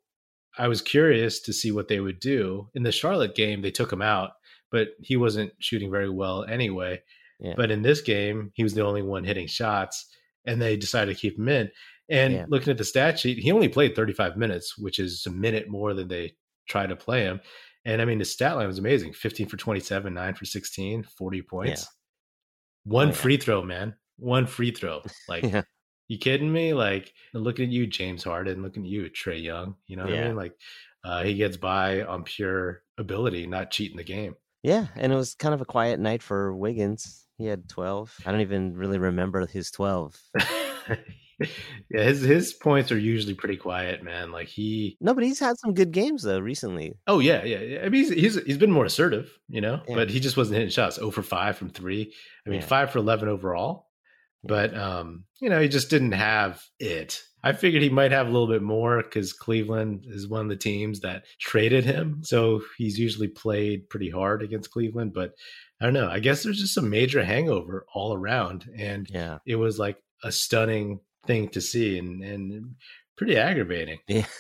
I 0.58 0.68
was 0.68 0.82
curious 0.82 1.40
to 1.42 1.54
see 1.54 1.72
what 1.72 1.88
they 1.88 2.00
would 2.00 2.20
do. 2.20 2.70
In 2.74 2.84
the 2.84 2.92
Charlotte 2.92 3.36
game, 3.36 3.62
they 3.62 3.72
took 3.72 3.94
him 3.94 4.02
out, 4.02 4.32
but 4.72 4.90
he 5.02 5.18
wasn't 5.18 5.54
shooting 5.60 5.92
very 5.92 6.10
well 6.10 6.44
anyway. 6.44 7.02
Yeah. 7.40 7.54
But 7.56 7.72
in 7.72 7.82
this 7.82 8.02
game, 8.02 8.52
he 8.56 8.64
was 8.64 8.74
the 8.74 8.86
only 8.86 9.02
one 9.02 9.24
hitting 9.24 9.48
shots, 9.48 10.06
and 10.46 10.62
they 10.62 10.76
decided 10.76 11.14
to 11.14 11.20
keep 11.20 11.38
him 11.38 11.48
in. 11.48 11.72
And 12.10 12.34
yeah. 12.34 12.46
looking 12.50 12.72
at 12.72 12.78
the 12.78 12.84
stat 12.84 13.20
sheet, 13.20 13.38
he 13.38 13.52
only 13.52 13.70
played 13.70 13.96
35 13.96 14.36
minutes, 14.36 14.78
which 14.78 15.00
is 15.00 15.26
a 15.28 15.32
minute 15.32 15.70
more 15.70 15.94
than 15.94 16.08
they 16.08 16.34
tried 16.68 16.90
to 16.90 16.96
play 16.96 17.22
him. 17.22 17.40
And 17.86 18.02
I 18.02 18.06
mean, 18.06 18.20
the 18.20 18.26
stat 18.26 18.56
line 18.56 18.68
was 18.68 18.80
amazing 18.80 19.14
15 19.14 19.48
for 19.48 19.58
27, 19.58 20.14
9 20.14 20.34
for 20.34 20.46
16, 20.46 21.04
40 21.04 21.42
points. 21.44 21.82
Yeah. 21.82 22.92
One 22.92 23.10
oh, 23.10 23.14
free 23.14 23.38
throw, 23.38 23.64
man. 23.64 23.96
One 24.18 24.46
free 24.48 24.72
throw. 24.72 25.02
Like, 25.28 25.66
you 26.08 26.18
kidding 26.18 26.52
me? 26.52 26.74
Like, 26.74 27.14
looking 27.34 27.66
at 27.66 27.72
you, 27.72 27.88
James 27.88 28.24
Harden, 28.24 28.64
looking 28.64 28.84
at 28.84 28.90
you, 28.90 29.10
Trae 29.10 29.42
Young. 29.42 29.76
You 29.88 29.98
know 29.98 30.04
what 30.04 30.14
I 30.14 30.24
mean? 30.28 30.36
Like, 30.36 30.54
uh, 31.04 31.24
he 31.24 31.36
gets 31.36 31.56
by 31.56 32.02
on 32.02 32.24
pure 32.24 32.82
ability, 32.98 33.48
not 33.48 33.72
cheating 33.72 33.98
the 33.98 34.04
game. 34.04 34.36
Yeah, 34.64 34.88
and 34.96 35.14
it 35.14 35.16
was 35.16 35.36
kind 35.36 35.54
of 35.54 35.62
a 35.62 35.66
quiet 35.66 36.00
night 36.00 36.22
for 36.22 36.54
Wiggins. 36.56 37.26
He 37.38 37.46
had 37.46 37.70
12. 37.70 38.14
I 38.26 38.32
don't 38.32 38.42
even 38.42 38.76
really 38.76 38.98
remember 38.98 39.46
his 39.48 39.72
12. 39.72 40.20
yeah, 41.90 42.04
his 42.04 42.22
his 42.22 42.54
points 42.54 42.92
are 42.92 42.98
usually 42.98 43.34
pretty 43.34 43.58
quiet, 43.58 44.04
man. 44.04 44.32
Like 44.32 44.48
he 44.48 44.98
No, 45.00 45.14
but 45.14 45.24
he's 45.24 45.40
had 45.40 45.58
some 45.60 45.74
good 45.74 45.92
games 45.92 46.24
though 46.24 46.40
recently. 46.40 46.94
Oh 47.08 47.20
yeah, 47.20 47.44
yeah. 47.44 47.60
yeah. 47.60 47.80
I 47.80 47.90
mean 47.90 48.04
he's, 48.06 48.10
he's 48.10 48.44
he's 48.44 48.58
been 48.58 48.72
more 48.72 48.86
assertive, 48.86 49.32
you 49.48 49.62
know, 49.62 49.82
yeah. 49.88 49.96
but 49.96 50.10
he 50.10 50.20
just 50.20 50.38
wasn't 50.38 50.56
hitting 50.56 50.70
shots. 50.70 50.98
0 50.98 51.12
for 51.12 51.24
5 51.24 51.58
from 51.58 51.70
3. 51.70 52.14
I 52.46 52.50
mean, 52.50 52.60
yeah. 52.62 52.66
5 52.66 52.92
for 52.92 53.00
11 53.00 53.30
overall. 53.30 53.88
But 54.44 54.76
um, 54.76 55.26
you 55.42 55.50
know, 55.50 55.60
he 55.60 55.68
just 55.68 55.90
didn't 55.90 56.14
have 56.14 56.64
it. 56.80 57.22
I 57.44 57.54
figured 57.54 57.82
he 57.82 57.90
might 57.90 58.12
have 58.12 58.28
a 58.28 58.32
little 58.32 58.48
bit 58.48 58.62
more 58.62 59.02
because 59.02 59.34
Cleveland 59.34 60.06
is 60.08 60.28
one 60.28 60.42
of 60.42 60.50
the 60.50 60.58
teams 60.58 61.02
that 61.02 61.24
traded 61.40 61.86
him. 61.86 62.22
So 62.24 62.62
he's 62.78 63.00
usually 63.00 63.30
played 63.30 63.90
pretty 63.90 64.10
hard 64.10 64.42
against 64.42 64.72
Cleveland. 64.72 65.14
But 65.14 65.34
I 65.80 65.86
don't 65.86 65.94
know. 65.94 66.10
I 66.10 66.20
guess 66.20 66.44
there's 66.44 66.60
just 66.60 66.78
a 66.78 66.82
major 66.82 67.24
hangover 67.24 67.86
all 67.94 68.14
around. 68.14 68.70
And 68.78 69.08
yeah. 69.10 69.38
it 69.46 69.56
was 69.56 69.80
like 69.80 69.98
a 70.24 70.32
stunning 70.32 71.00
thing 71.26 71.50
to 71.50 71.62
see 71.62 71.98
and, 71.98 72.24
and 72.24 72.76
pretty 73.18 73.38
aggravating. 73.38 74.00
Yeah. 74.08 74.26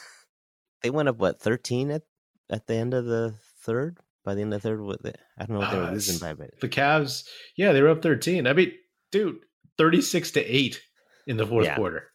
They 0.81 0.91
went 0.91 1.09
up 1.09 1.17
what, 1.17 1.41
thirteen 1.41 1.91
at, 1.91 2.03
at 2.49 2.65
the 2.65 2.75
end 2.75 2.93
of 2.93 3.03
the 3.03 3.35
third? 3.65 3.97
by 4.29 4.35
the 4.35 4.41
end 4.41 4.53
of 4.53 4.61
the 4.61 4.69
third? 4.69 4.81
With 4.81 5.05
it, 5.05 5.17
I 5.37 5.45
don't 5.45 5.55
know 5.55 5.59
what 5.59 5.71
they 5.71 5.77
were 5.77 5.85
uh, 5.85 5.91
losing 5.91 6.19
by, 6.19 6.33
but 6.33 6.59
the 6.61 6.69
Cavs, 6.69 7.23
yeah, 7.55 7.71
they 7.71 7.81
were 7.81 7.89
up 7.89 8.01
thirteen. 8.01 8.47
I 8.47 8.53
mean, 8.53 8.73
dude, 9.11 9.39
thirty 9.77 10.01
six 10.01 10.31
to 10.31 10.41
eight 10.41 10.81
in 11.27 11.37
the 11.37 11.47
fourth 11.47 11.65
yeah. 11.65 11.75
quarter. 11.75 12.11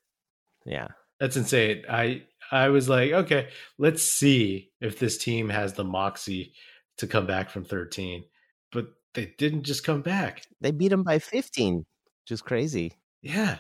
Yeah, 0.65 0.89
that's 1.19 1.37
insane. 1.37 1.83
I 1.91 2.23
I 2.51 2.69
was 2.69 2.89
like, 2.89 3.13
okay, 3.13 3.49
let's 3.79 4.03
see 4.03 4.71
if 4.81 4.99
this 4.99 5.19
team 5.19 5.49
has 5.49 5.75
the 5.75 5.85
moxie 5.85 6.55
to 6.99 7.07
come 7.07 7.27
back 7.27 7.51
from 7.51 7.65
thirteen, 7.65 8.25
but 8.73 8.87
they 9.15 9.35
didn't 9.39 9.65
just 9.65 9.85
come 9.85 10.03
back. 10.03 10.43
They 10.61 10.71
beat 10.71 10.89
them 10.89 11.03
by 11.03 11.19
fifteen, 11.19 11.85
Just 12.27 12.45
crazy. 12.45 12.93
Yeah, 13.23 13.59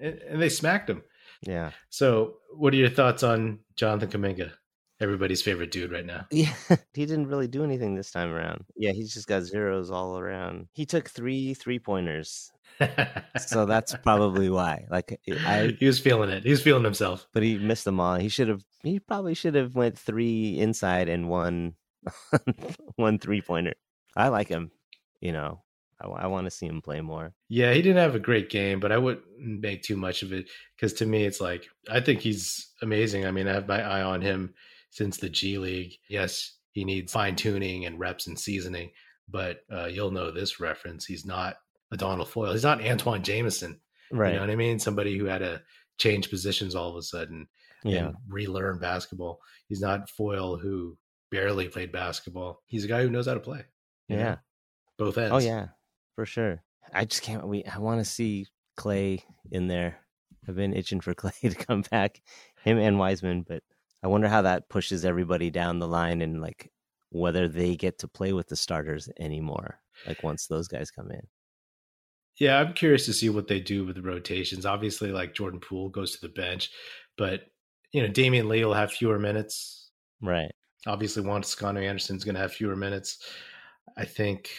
and, 0.00 0.18
and 0.28 0.42
they 0.42 0.48
smacked 0.48 0.90
him. 0.90 1.02
Yeah. 1.42 1.72
So, 1.90 2.36
what 2.54 2.72
are 2.72 2.78
your 2.78 2.90
thoughts 2.90 3.22
on 3.22 3.60
Jonathan 3.76 4.10
Kuminga? 4.10 4.52
Everybody's 5.00 5.42
favorite 5.42 5.72
dude 5.72 5.90
right 5.92 6.06
now. 6.06 6.26
Yeah, 6.30 6.52
he 6.94 7.04
didn't 7.04 7.26
really 7.26 7.48
do 7.48 7.64
anything 7.64 7.94
this 7.94 8.10
time 8.12 8.32
around. 8.32 8.64
Yeah, 8.76 8.92
he's 8.92 9.12
just 9.12 9.26
got 9.26 9.42
zeros 9.42 9.90
all 9.90 10.18
around. 10.18 10.68
He 10.72 10.86
took 10.86 11.10
three 11.10 11.54
three 11.54 11.78
pointers. 11.78 12.50
so 13.38 13.66
that's 13.66 13.94
probably 14.02 14.48
why. 14.48 14.86
Like 14.90 15.20
I 15.28 15.76
He 15.78 15.86
was 15.86 15.98
feeling 15.98 16.30
it. 16.30 16.44
He 16.44 16.50
was 16.50 16.62
feeling 16.62 16.84
himself. 16.84 17.26
But 17.32 17.42
he 17.42 17.58
missed 17.58 17.84
them 17.84 18.00
all. 18.00 18.14
He 18.16 18.28
should 18.28 18.48
have 18.48 18.62
he 18.82 19.00
probably 19.00 19.34
should 19.34 19.56
have 19.56 19.74
went 19.74 19.98
three 19.98 20.58
inside 20.58 21.08
and 21.08 21.28
one 21.28 21.74
one 22.96 23.18
three 23.18 23.42
pointer. 23.42 23.74
I 24.16 24.28
like 24.28 24.48
him, 24.48 24.70
you 25.20 25.32
know. 25.32 25.62
I, 26.00 26.06
I 26.06 26.26
want 26.26 26.46
to 26.46 26.50
see 26.50 26.66
him 26.66 26.82
play 26.82 27.00
more. 27.00 27.32
Yeah, 27.48 27.72
he 27.72 27.82
didn't 27.82 28.02
have 28.02 28.14
a 28.14 28.20
great 28.20 28.50
game, 28.50 28.80
but 28.80 28.92
I 28.92 28.98
wouldn't 28.98 29.24
make 29.38 29.82
too 29.82 29.96
much 29.96 30.22
of 30.22 30.32
it 30.32 30.48
because 30.76 30.92
to 30.94 31.06
me, 31.06 31.24
it's 31.24 31.40
like 31.40 31.68
I 31.90 32.00
think 32.00 32.20
he's 32.20 32.72
amazing. 32.82 33.26
I 33.26 33.30
mean, 33.30 33.48
I 33.48 33.54
have 33.54 33.68
my 33.68 33.82
eye 33.82 34.02
on 34.02 34.20
him 34.20 34.54
since 34.90 35.18
the 35.18 35.28
G 35.28 35.58
League. 35.58 35.94
Yes, 36.08 36.58
he 36.72 36.84
needs 36.84 37.12
fine 37.12 37.36
tuning 37.36 37.86
and 37.86 37.98
reps 37.98 38.26
and 38.26 38.38
seasoning, 38.38 38.90
but 39.28 39.60
uh, 39.72 39.86
you'll 39.86 40.10
know 40.10 40.30
this 40.30 40.60
reference. 40.60 41.04
He's 41.04 41.24
not 41.24 41.56
a 41.90 41.94
Adonal 41.94 42.26
Foyle. 42.26 42.52
He's 42.52 42.64
not 42.64 42.80
Antawn 42.80 43.22
Jamison. 43.22 43.80
Right. 44.10 44.30
You 44.30 44.34
know 44.36 44.42
what 44.42 44.50
I 44.50 44.56
mean? 44.56 44.78
Somebody 44.78 45.16
who 45.18 45.26
had 45.26 45.38
to 45.38 45.62
change 45.98 46.30
positions 46.30 46.74
all 46.74 46.90
of 46.90 46.96
a 46.96 47.02
sudden 47.02 47.46
yeah. 47.84 48.06
and 48.06 48.16
relearn 48.28 48.78
basketball. 48.78 49.40
He's 49.68 49.80
not 49.80 50.10
Foyle 50.10 50.56
who 50.56 50.98
barely 51.30 51.68
played 51.68 51.92
basketball. 51.92 52.60
He's 52.66 52.84
a 52.84 52.88
guy 52.88 53.02
who 53.02 53.10
knows 53.10 53.26
how 53.26 53.34
to 53.34 53.40
play. 53.40 53.64
Yeah. 54.08 54.16
Know? 54.16 54.36
Both 54.98 55.18
oh, 55.18 55.22
ends. 55.22 55.32
Oh 55.32 55.38
yeah 55.38 55.66
for 56.14 56.26
sure. 56.26 56.62
I 56.92 57.04
just 57.04 57.22
can't. 57.22 57.46
We 57.46 57.64
I 57.64 57.78
want 57.78 58.00
to 58.00 58.04
see 58.04 58.46
Klay 58.78 59.22
in 59.50 59.68
there. 59.68 59.98
I've 60.48 60.56
been 60.56 60.74
itching 60.74 61.00
for 61.00 61.14
Klay 61.14 61.40
to 61.40 61.54
come 61.54 61.82
back, 61.90 62.20
him 62.62 62.78
and 62.78 62.98
Wiseman. 62.98 63.44
But 63.46 63.62
I 64.02 64.08
wonder 64.08 64.28
how 64.28 64.42
that 64.42 64.68
pushes 64.68 65.04
everybody 65.04 65.50
down 65.50 65.78
the 65.78 65.88
line 65.88 66.22
and 66.22 66.40
like 66.40 66.70
whether 67.10 67.48
they 67.48 67.76
get 67.76 67.98
to 68.00 68.08
play 68.08 68.32
with 68.32 68.48
the 68.48 68.56
starters 68.56 69.08
anymore. 69.18 69.80
Like 70.06 70.22
once 70.22 70.46
those 70.46 70.68
guys 70.68 70.90
come 70.90 71.10
in. 71.10 71.22
Yeah, 72.38 72.58
I'm 72.58 72.72
curious 72.72 73.06
to 73.06 73.12
see 73.12 73.28
what 73.28 73.46
they 73.46 73.60
do 73.60 73.86
with 73.86 73.94
the 73.94 74.02
rotations. 74.02 74.66
Obviously, 74.66 75.12
like 75.12 75.34
Jordan 75.34 75.60
Poole 75.60 75.88
goes 75.88 76.12
to 76.12 76.20
the 76.20 76.32
bench, 76.32 76.70
but 77.16 77.42
you 77.92 78.02
know 78.02 78.08
Damion 78.08 78.48
Lee 78.48 78.64
will 78.64 78.74
have 78.74 78.92
fewer 78.92 79.18
minutes. 79.18 79.90
Right. 80.20 80.50
Obviously, 80.86 81.22
Juan 81.22 81.42
Toscano 81.42 81.80
Anderson's 81.80 82.24
going 82.24 82.34
to 82.34 82.40
have 82.40 82.52
fewer 82.52 82.76
minutes. 82.76 83.18
I 83.96 84.04
think 84.04 84.50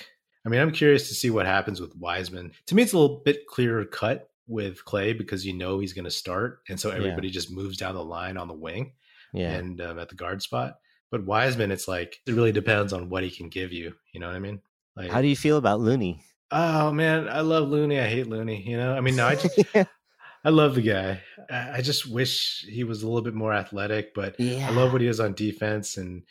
I 0.46 0.50
mean, 0.50 0.62
I'm 0.62 0.72
curious 0.72 1.08
to 1.08 1.16
see 1.16 1.30
what 1.30 1.46
happens 1.46 1.82
with 1.82 1.96
Wiseman. 1.96 2.52
To 2.68 2.76
me, 2.76 2.84
it's 2.84 2.94
a 2.94 2.98
little 2.98 3.22
bit 3.26 3.48
clearer 3.48 3.84
cut 3.86 4.30
with 4.48 4.86
Klay 4.86 5.18
because 5.18 5.46
you 5.46 5.54
know 5.54 5.80
he's 5.80 5.94
going 5.94 6.06
to 6.06 6.12
start, 6.12 6.60
and 6.70 6.80
so 6.80 6.92
everybody 6.92 7.28
yeah. 7.28 7.34
just 7.34 7.52
moves 7.52 7.78
down 7.78 7.96
the 7.96 8.04
line 8.04 8.38
on 8.38 8.48
the 8.48 8.54
wing, 8.54 8.94
yeah, 9.34 9.52
and 9.52 9.82
um, 9.82 10.00
at 10.00 10.10
the 10.10 10.16
guard 10.16 10.42
spot. 10.42 10.78
But 11.12 11.26
Wiseman, 11.26 11.72
it's 11.72 11.88
like 11.88 12.20
it 12.28 12.34
really 12.34 12.52
depends 12.52 12.94
on 12.94 13.10
what 13.10 13.24
he 13.24 13.32
can 13.32 13.50
give 13.50 13.72
you. 13.72 13.94
You 14.14 14.20
know 14.20 14.28
what 14.28 14.36
I 14.36 14.40
mean? 14.40 14.62
Like, 14.96 15.12
how 15.12 15.22
do 15.22 15.28
you 15.28 15.36
feel 15.36 15.58
about 15.58 15.80
Looney? 15.80 16.22
Oh 16.52 16.92
man, 16.92 17.28
I 17.28 17.42
love 17.42 17.68
Looney. 17.68 18.00
I 18.00 18.08
hate 18.08 18.28
Looney. 18.28 18.64
You 18.68 18.78
know, 18.78 18.96
I 18.96 19.02
mean, 19.02 19.16
no, 19.16 19.26
I 19.26 19.36
just, 19.36 19.60
yeah. 19.74 19.86
I 20.46 20.50
love 20.50 20.76
the 20.76 20.84
guy. 20.84 21.22
I 21.50 21.82
just 21.82 22.08
wish 22.08 22.66
he 22.70 22.84
was 22.84 23.02
a 23.02 23.08
little 23.08 23.24
bit 23.24 23.34
more 23.34 23.52
athletic, 23.52 24.14
but 24.14 24.40
yeah. 24.40 24.68
I 24.68 24.72
love 24.72 24.92
what 24.94 25.02
he 25.02 25.08
is 25.08 25.20
on 25.20 25.34
defense. 25.34 25.98
And 25.98 26.22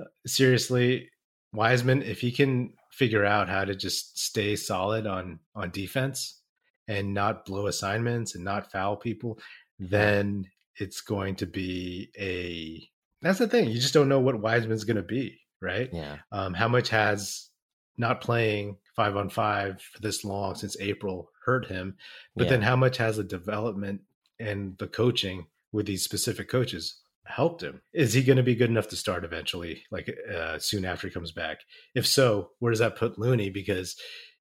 uh, 0.00 0.04
seriously, 0.26 1.10
Wiseman, 1.52 2.02
if 2.02 2.20
he 2.22 2.32
can 2.32 2.72
figure 2.98 3.24
out 3.24 3.48
how 3.48 3.64
to 3.64 3.76
just 3.76 4.18
stay 4.18 4.56
solid 4.56 5.06
on 5.06 5.38
on 5.54 5.70
defense 5.70 6.40
and 6.88 7.14
not 7.14 7.44
blow 7.44 7.68
assignments 7.68 8.34
and 8.34 8.44
not 8.44 8.72
foul 8.72 8.96
people, 8.96 9.38
then 9.78 10.44
it's 10.76 11.00
going 11.00 11.36
to 11.36 11.46
be 11.46 12.10
a 12.18 12.88
that's 13.22 13.38
the 13.38 13.48
thing. 13.48 13.68
You 13.70 13.80
just 13.80 13.94
don't 13.94 14.08
know 14.08 14.20
what 14.20 14.40
Wiseman's 14.40 14.84
going 14.84 14.96
to 14.96 15.02
be, 15.02 15.40
right? 15.60 15.90
Yeah. 15.92 16.18
Um, 16.32 16.54
how 16.54 16.68
much 16.68 16.88
has 16.90 17.48
not 17.96 18.20
playing 18.20 18.76
five 18.94 19.16
on 19.16 19.28
five 19.28 19.80
for 19.80 20.00
this 20.00 20.24
long 20.24 20.54
since 20.54 20.76
April 20.80 21.30
hurt 21.44 21.66
him? 21.66 21.96
But 22.36 22.44
yeah. 22.44 22.50
then 22.50 22.62
how 22.62 22.76
much 22.76 22.96
has 22.98 23.16
the 23.16 23.24
development 23.24 24.02
and 24.38 24.76
the 24.78 24.86
coaching 24.86 25.46
with 25.72 25.86
these 25.86 26.02
specific 26.02 26.48
coaches 26.48 27.00
helped 27.28 27.62
him. 27.62 27.82
Is 27.92 28.12
he 28.12 28.22
going 28.22 28.38
to 28.38 28.42
be 28.42 28.54
good 28.54 28.70
enough 28.70 28.88
to 28.88 28.96
start 28.96 29.24
eventually, 29.24 29.82
like 29.90 30.14
uh, 30.34 30.58
soon 30.58 30.84
after 30.84 31.06
he 31.06 31.12
comes 31.12 31.32
back? 31.32 31.58
If 31.94 32.06
so, 32.06 32.50
where 32.58 32.70
does 32.70 32.80
that 32.80 32.96
put 32.96 33.18
Looney? 33.18 33.50
Because 33.50 33.96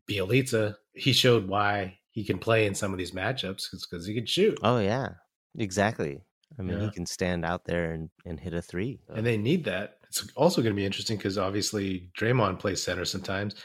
Bjelica, 0.10 0.76
he 0.94 1.14
showed 1.14 1.48
why 1.48 2.00
he 2.12 2.24
can 2.24 2.40
play 2.40 2.66
in 2.66 2.74
some 2.74 2.92
of 2.92 2.98
these 2.98 3.12
matchups 3.12 3.66
because 3.72 4.08
he 4.08 4.16
can 4.16 4.26
shoot. 4.26 4.58
Oh 4.64 4.80
yeah, 4.80 5.10
exactly. 5.58 6.24
I 6.58 6.62
mean, 6.62 6.80
yeah. 6.80 6.86
he 6.86 6.92
can 6.92 7.06
stand 7.06 7.46
out 7.46 7.66
there 7.66 7.92
and, 7.92 8.10
and 8.26 8.40
hit 8.40 8.54
a 8.54 8.62
three. 8.62 9.02
And 9.10 9.26
they 9.26 9.38
need 9.38 9.66
that. 9.66 9.98
It's 10.08 10.26
also 10.36 10.62
going 10.62 10.74
to 10.74 10.80
be 10.80 10.86
interesting 10.86 11.18
because 11.18 11.38
obviously 11.38 12.10
Draymond 12.18 12.60
plays 12.60 12.82
center 12.82 13.06
sometimes, 13.06 13.56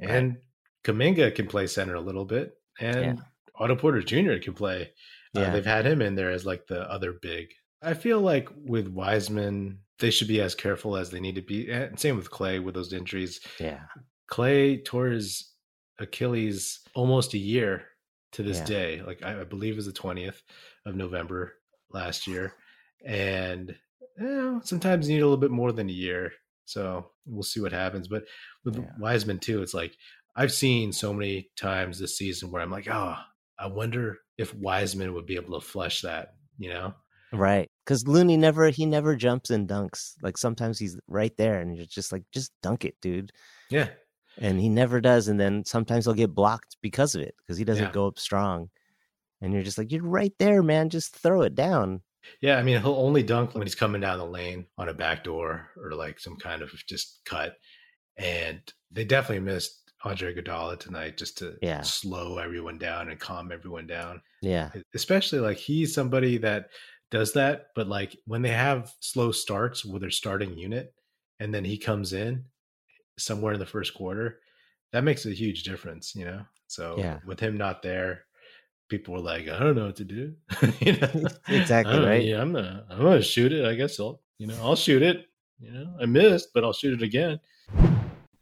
and 0.00 0.30
right. 0.30 0.40
Kuminga 0.84 1.34
can 1.34 1.46
play 1.46 1.66
center 1.66 1.94
a 1.94 2.00
little 2.00 2.24
bit, 2.24 2.54
and 2.80 3.18
yeah. 3.18 3.24
Otto 3.56 3.76
Porter 3.76 4.00
Jr. 4.00 4.38
can 4.42 4.54
play. 4.54 4.90
Uh, 5.36 5.40
yeah. 5.40 5.48
Uh, 5.48 5.52
they've 5.52 5.66
had 5.66 5.86
him 5.86 6.00
in 6.00 6.14
there 6.14 6.30
as 6.30 6.46
like 6.46 6.66
the 6.66 6.90
other 6.90 7.12
big 7.12 7.48
I 7.82 7.94
feel 7.94 8.20
like 8.20 8.48
with 8.64 8.88
Wiseman, 8.88 9.78
they 9.98 10.10
should 10.10 10.28
be 10.28 10.40
as 10.40 10.54
careful 10.54 10.96
as 10.96 11.10
they 11.10 11.20
need 11.20 11.36
to 11.36 11.42
be. 11.42 11.70
And 11.70 11.98
same 11.98 12.16
with 12.16 12.30
Klay 12.30 12.62
with 12.62 12.74
those 12.74 12.92
injuries. 12.92 13.40
Yeah. 13.58 13.80
Klay 14.30 14.84
tore 14.84 15.08
his 15.08 15.50
Achilles 15.98 16.80
almost 16.94 17.34
a 17.34 17.38
year 17.38 17.84
to 18.32 18.42
this 18.42 18.58
yeah. 18.58 18.64
day. 18.64 19.02
Like 19.02 19.22
I, 19.22 19.40
I 19.40 19.44
believe 19.44 19.74
it 19.74 19.76
was 19.76 19.86
the 19.86 19.92
20th 19.92 20.42
of 20.86 20.94
November 20.94 21.54
last 21.90 22.26
year. 22.26 22.54
And 23.04 23.74
you 24.18 24.26
know, 24.26 24.60
sometimes 24.62 25.08
you 25.08 25.16
need 25.16 25.22
a 25.22 25.26
little 25.26 25.38
bit 25.38 25.50
more 25.50 25.72
than 25.72 25.88
a 25.88 25.92
year. 25.92 26.32
So 26.66 27.10
we'll 27.26 27.42
see 27.42 27.60
what 27.60 27.72
happens. 27.72 28.08
But 28.08 28.24
with 28.64 28.76
yeah. 28.76 28.90
Wiseman 28.98 29.38
too, 29.38 29.62
it's 29.62 29.74
like 29.74 29.96
I've 30.36 30.52
seen 30.52 30.92
so 30.92 31.12
many 31.12 31.50
times 31.56 31.98
this 31.98 32.16
season 32.16 32.50
where 32.50 32.62
I'm 32.62 32.70
like, 32.70 32.88
oh, 32.88 33.16
I 33.58 33.66
wonder 33.66 34.18
if 34.38 34.54
Wiseman 34.54 35.12
would 35.14 35.26
be 35.26 35.36
able 35.36 35.60
to 35.60 35.66
flush 35.66 36.02
that, 36.02 36.34
you 36.58 36.70
know? 36.70 36.94
Right. 37.32 37.70
Because 37.84 38.06
Looney 38.06 38.36
never 38.36 38.70
he 38.70 38.86
never 38.86 39.16
jumps 39.16 39.50
and 39.50 39.68
dunks. 39.68 40.14
Like 40.22 40.36
sometimes 40.36 40.78
he's 40.78 40.98
right 41.06 41.36
there 41.36 41.60
and 41.60 41.76
you're 41.76 41.86
just 41.86 42.12
like, 42.12 42.24
just 42.32 42.52
dunk 42.62 42.84
it, 42.84 42.96
dude. 43.00 43.32
Yeah. 43.70 43.88
And 44.38 44.60
he 44.60 44.68
never 44.68 45.00
does. 45.00 45.28
And 45.28 45.38
then 45.38 45.64
sometimes 45.64 46.04
he'll 46.04 46.14
get 46.14 46.34
blocked 46.34 46.76
because 46.82 47.14
of 47.14 47.22
it, 47.22 47.34
because 47.38 47.58
he 47.58 47.64
doesn't 47.64 47.86
yeah. 47.86 47.92
go 47.92 48.06
up 48.06 48.18
strong. 48.18 48.70
And 49.40 49.52
you're 49.52 49.62
just 49.62 49.78
like, 49.78 49.90
you're 49.90 50.02
right 50.02 50.32
there, 50.38 50.62
man. 50.62 50.90
Just 50.90 51.16
throw 51.16 51.42
it 51.42 51.54
down. 51.54 52.02
Yeah, 52.40 52.58
I 52.58 52.62
mean, 52.62 52.80
he'll 52.80 52.94
only 52.94 53.22
dunk 53.22 53.54
when 53.54 53.66
he's 53.66 53.74
coming 53.74 54.00
down 54.00 54.18
the 54.18 54.26
lane 54.26 54.66
on 54.76 54.88
a 54.88 54.94
back 54.94 55.24
door 55.24 55.70
or 55.76 55.92
like 55.92 56.20
some 56.20 56.36
kind 56.36 56.62
of 56.62 56.70
just 56.86 57.20
cut. 57.24 57.56
And 58.18 58.60
they 58.90 59.04
definitely 59.04 59.40
missed 59.40 59.80
Andre 60.04 60.34
Iguodala 60.34 60.78
tonight 60.78 61.16
just 61.16 61.38
to 61.38 61.56
yeah. 61.62 61.80
slow 61.82 62.38
everyone 62.38 62.78
down 62.78 63.10
and 63.10 63.18
calm 63.18 63.52
everyone 63.52 63.86
down. 63.86 64.20
Yeah, 64.42 64.70
especially 64.94 65.40
like 65.40 65.56
he's 65.58 65.94
somebody 65.94 66.38
that 66.38 66.70
does 67.10 67.32
that, 67.32 67.68
but 67.74 67.88
like 67.88 68.16
when 68.26 68.42
they 68.42 68.50
have 68.50 68.92
slow 69.00 69.32
starts 69.32 69.84
with 69.84 70.02
their 70.02 70.10
starting 70.10 70.56
unit 70.56 70.94
and 71.38 71.52
then 71.52 71.64
he 71.64 71.76
comes 71.76 72.12
in 72.12 72.44
somewhere 73.18 73.52
in 73.52 73.60
the 73.60 73.66
first 73.66 73.94
quarter, 73.94 74.40
that 74.92 75.04
makes 75.04 75.26
a 75.26 75.30
huge 75.30 75.64
difference, 75.64 76.14
you 76.14 76.24
know? 76.24 76.42
So 76.66 76.96
yeah. 76.98 77.18
with 77.26 77.40
him 77.40 77.56
not 77.56 77.82
there, 77.82 78.24
people 78.88 79.14
were 79.14 79.20
like, 79.20 79.48
I 79.48 79.58
don't 79.58 79.76
know 79.76 79.86
what 79.86 79.96
to 79.96 80.04
do. 80.04 80.34
you 80.80 80.96
know? 80.96 81.28
Exactly 81.48 81.98
right. 81.98 82.24
Yeah, 82.24 82.40
I'm 82.40 82.52
gonna 82.52 82.84
I'm 82.88 82.98
gonna 82.98 83.22
shoot 83.22 83.52
it. 83.52 83.64
I 83.64 83.74
guess 83.74 83.98
I'll 83.98 84.20
you 84.38 84.46
know, 84.46 84.56
I'll 84.62 84.76
shoot 84.76 85.02
it. 85.02 85.26
You 85.58 85.72
know, 85.72 85.94
I 86.00 86.06
missed, 86.06 86.48
but 86.54 86.64
I'll 86.64 86.72
shoot 86.72 86.94
it 86.94 87.02
again. 87.02 87.38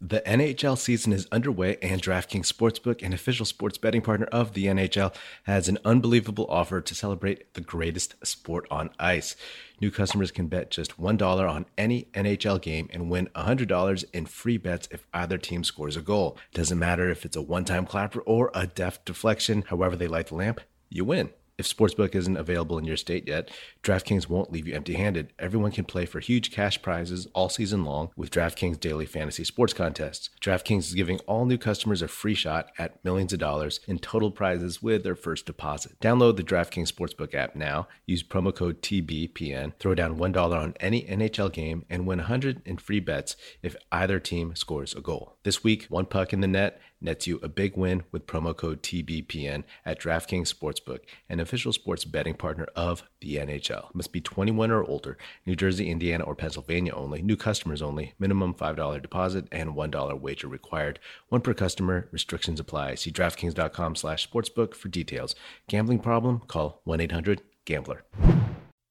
The 0.00 0.21
NHL 0.21 0.78
season 0.78 1.12
is 1.12 1.26
underway, 1.33 1.76
and 1.83 2.00
DraftKings 2.00 2.47
Sportsbook, 2.47 3.02
an 3.02 3.12
official 3.12 3.45
sports 3.45 3.78
betting 3.78 4.00
partner 4.00 4.26
of 4.26 4.52
the 4.52 4.67
NHL, 4.67 5.12
has 5.43 5.69
an 5.69 5.76
unbelievable 5.85 6.47
offer 6.49 6.81
to 6.81 6.95
celebrate 6.95 7.52
the 7.55 7.61
greatest 7.61 8.14
sport 8.25 8.69
on 8.71 8.90
ice. 9.00 9.35
New 9.81 9.90
customers 9.90 10.31
can 10.31 10.47
bet 10.47 10.71
just 10.71 11.00
$1 11.00 11.50
on 11.50 11.67
any 11.76 12.05
NHL 12.14 12.62
game 12.62 12.88
and 12.93 13.11
win 13.11 13.28
$100 13.35 14.05
in 14.12 14.26
free 14.26 14.57
bets 14.57 14.87
if 14.93 15.05
either 15.12 15.37
team 15.37 15.64
scores 15.64 15.97
a 15.97 16.00
goal. 16.00 16.38
Doesn't 16.55 16.78
matter 16.78 17.11
if 17.11 17.25
it's 17.25 17.37
a 17.37 17.43
one 17.43 17.64
time 17.64 17.85
clapper 17.85 18.21
or 18.21 18.52
a 18.55 18.69
deft 18.69 19.05
deflection, 19.05 19.64
however 19.67 19.97
they 19.97 20.07
light 20.07 20.28
the 20.28 20.37
lamp, 20.37 20.61
you 20.88 21.05
win. 21.05 21.31
If 21.59 21.67
Sportsbook 21.67 22.15
isn't 22.15 22.37
available 22.37 22.79
in 22.79 22.85
your 22.85 22.97
state 22.97 23.27
yet, 23.27 23.50
DraftKings 23.83 24.29
won't 24.29 24.53
leave 24.53 24.69
you 24.69 24.77
empty 24.77 24.95
handed. 24.95 25.33
Everyone 25.41 25.73
can 25.73 25.85
play 25.85 26.07
for 26.07 26.21
huge 26.21 26.53
cash 26.53 26.81
prizes 26.81 27.27
all 27.35 27.49
season 27.49 27.85
long 27.85 28.11
with 28.15 28.31
DraftKings 28.31 28.79
daily 28.79 29.07
fantasy 29.07 29.43
sports 29.43 29.73
contests. 29.73 30.31
DraftKings 30.41 30.87
is 30.87 30.95
giving 30.95 31.19
all 31.27 31.47
new 31.47 31.59
customers 31.59 32.00
a 32.00 32.07
free 32.07 32.37
shot 32.37 32.71
at 32.79 33.05
millions 33.05 33.33
of 33.33 33.41
dollars 33.41 33.81
in 33.88 33.99
total 33.99 34.31
prizes 34.31 34.81
with 34.81 35.03
their 35.03 35.17
first 35.17 35.47
deposit. 35.47 35.99
Download 35.99 36.37
the 36.37 36.45
DraftKings 36.45 36.93
Sportsbook 36.93 37.35
app 37.35 37.57
now, 37.57 37.88
use 38.07 38.23
promo 38.23 38.55
code 38.55 38.81
TBPN, 38.81 39.73
throw 39.81 39.97
down 39.97 40.17
$1 40.17 40.53
on 40.53 40.75
any 40.79 41.03
NHL 41.03 41.53
game, 41.53 41.85
and 41.91 42.07
win 42.07 42.19
100 42.21 42.62
in 42.67 42.77
free 42.77 43.00
bets 43.00 43.35
if 43.65 43.75
either 43.91 44.21
team 44.21 44.55
scores 44.55 44.95
a 44.95 45.00
goal. 45.00 45.38
This 45.43 45.65
week, 45.65 45.87
one 45.88 46.07
puck 46.07 46.33
in 46.33 46.41
the 46.41 46.47
net 46.47 46.81
nets 47.00 47.26
you 47.26 47.38
a 47.43 47.49
big 47.49 47.76
win 47.76 48.02
with 48.12 48.26
promo 48.26 48.57
code 48.57 48.83
TBPN 48.83 49.64
at 49.85 50.00
DraftKings 50.00 50.52
Sportsbook, 50.52 51.00
an 51.28 51.40
official 51.40 51.73
sports 51.73 52.05
betting 52.05 52.35
partner 52.35 52.67
of 52.75 53.02
the 53.21 53.37
NHL. 53.37 53.95
Must 53.95 54.12
be 54.12 54.21
21 54.21 54.71
or 54.71 54.85
older. 54.85 55.17
New 55.47 55.57
Jersey, 55.57 55.90
Indiana, 55.90 56.25
or 56.25 56.35
Pennsylvania 56.35 56.95
only. 56.95 57.23
New 57.23 57.37
customers 57.37 57.83
only. 57.83 58.14
Minimum 58.19 58.55
$5 58.55 59.02
deposit 59.02 59.47
and 59.52 59.71
$1 59.71 60.21
wager 60.21 60.49
required. 60.49 60.99
One 61.28 61.40
per 61.40 61.55
customer. 61.55 62.09
Restrictions 62.12 62.61
apply. 62.61 62.97
See 62.97 63.12
DraftKings.com 63.12 63.97
slash 63.97 64.28
sportsbook 64.28 64.75
for 64.75 64.88
details. 64.88 65.35
Gambling 65.69 66.00
problem? 66.00 66.40
Call 66.47 66.83
1-800-GAMBLER. 66.87 68.05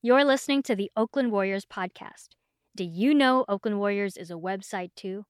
You're 0.02 0.24
listening 0.24 0.64
to 0.64 0.76
the 0.76 0.92
Oakland 0.96 1.32
Warriors 1.32 1.66
podcast. 1.66 2.30
Do 2.76 2.84
you 2.84 3.16
know 3.16 3.44
Oakland 3.50 3.80
Warriors 3.80 4.16
is 4.16 4.30
a 4.30 4.36
website 4.36 4.92
too? 4.96 5.26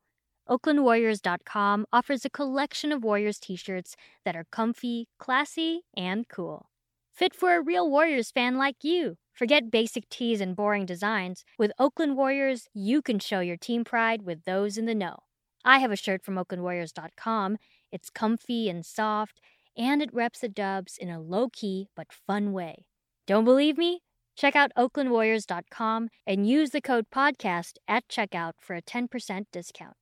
OaklandWarriors.com 0.48 1.86
offers 1.92 2.26
a 2.26 2.30
collection 2.30 2.92
of 2.92 3.04
Warriors 3.04 3.40
t 3.40 3.56
shirts 3.56 3.96
that 4.26 4.36
are 4.36 4.46
comfy, 4.52 5.08
classy, 5.20 5.82
and 5.96 6.28
cool. 6.28 6.70
Fit 7.14 7.34
for 7.36 7.56
a 7.56 7.62
real 7.62 7.90
Warriors 7.90 8.32
fan 8.32 8.58
like 8.58 8.84
you. 8.84 9.18
Forget 9.34 9.72
basic 9.72 10.10
tees 10.10 10.42
and 10.42 10.56
boring 10.56 10.86
designs. 10.86 11.44
With 11.58 11.72
Oakland 11.80 12.16
Warriors, 12.16 12.68
you 12.74 13.02
can 13.02 13.20
show 13.20 13.40
your 13.40 13.58
team 13.58 13.84
pride 13.84 14.22
with 14.24 14.46
those 14.46 14.78
in 14.78 14.86
the 14.86 14.96
know. 14.96 15.18
I 15.66 15.80
have 15.80 15.92
a 15.92 15.96
shirt 15.96 16.24
from 16.24 16.36
OaklandWarriors.com. 16.36 17.58
It's 17.92 18.10
comfy 18.10 18.70
and 18.70 18.86
soft, 18.86 19.42
and 19.78 20.02
it 20.02 20.14
reps 20.14 20.40
the 20.40 20.50
dubs 20.50 20.98
in 20.98 21.10
a 21.10 21.20
low 21.20 21.50
key 21.50 21.88
but 21.96 22.08
fun 22.12 22.52
way. 22.52 22.86
Don't 23.26 23.46
believe 23.46 23.78
me? 23.78 24.02
Check 24.36 24.56
out 24.56 24.72
OaklandWarriors.com 24.78 26.10
and 26.26 26.48
use 26.48 26.70
the 26.70 26.82
code 26.82 27.08
PODCAST 27.14 27.78
at 27.88 28.08
checkout 28.08 28.54
for 28.60 28.76
a 28.76 28.82
10% 28.82 29.46
discount. 29.52 29.96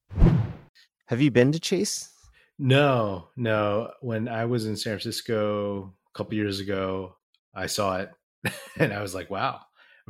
Have 1.08 1.22
you 1.22 1.32
been 1.32 1.52
to 1.52 1.60
Chase? 1.60 2.10
No, 2.58 3.28
no. 3.36 3.92
When 4.02 4.28
I 4.28 4.46
was 4.46 4.66
in 4.66 4.76
San 4.76 4.94
Francisco 4.94 5.94
a 6.14 6.18
couple 6.18 6.36
years 6.36 6.60
ago, 6.60 7.16
I 7.54 7.68
saw 7.68 7.98
it 7.98 8.12
and 8.80 8.94
I 8.94 9.02
was 9.02 9.14
like, 9.14 9.30
wow, 9.30 9.62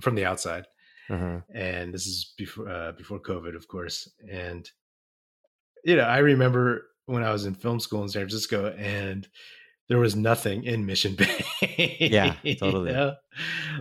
from 0.01 0.15
the 0.15 0.25
outside. 0.25 0.65
Uh-huh. 1.09 1.41
And 1.53 1.93
this 1.93 2.07
is 2.07 2.33
before 2.37 2.69
uh, 2.69 2.91
before 2.93 3.19
COVID, 3.19 3.55
of 3.55 3.67
course. 3.67 4.09
And 4.31 4.69
you 5.83 5.95
know, 5.95 6.03
I 6.03 6.19
remember 6.19 6.87
when 7.05 7.23
I 7.23 7.31
was 7.31 7.45
in 7.45 7.53
film 7.53 7.79
school 7.79 8.01
in 8.01 8.09
San 8.09 8.21
Francisco, 8.21 8.73
and 8.77 9.27
there 9.87 9.99
was 9.99 10.15
nothing 10.15 10.63
in 10.63 10.85
Mission 10.85 11.15
Bay. 11.15 11.97
yeah, 11.99 12.35
totally. 12.59 12.89
You 12.89 12.97
know? 12.97 13.15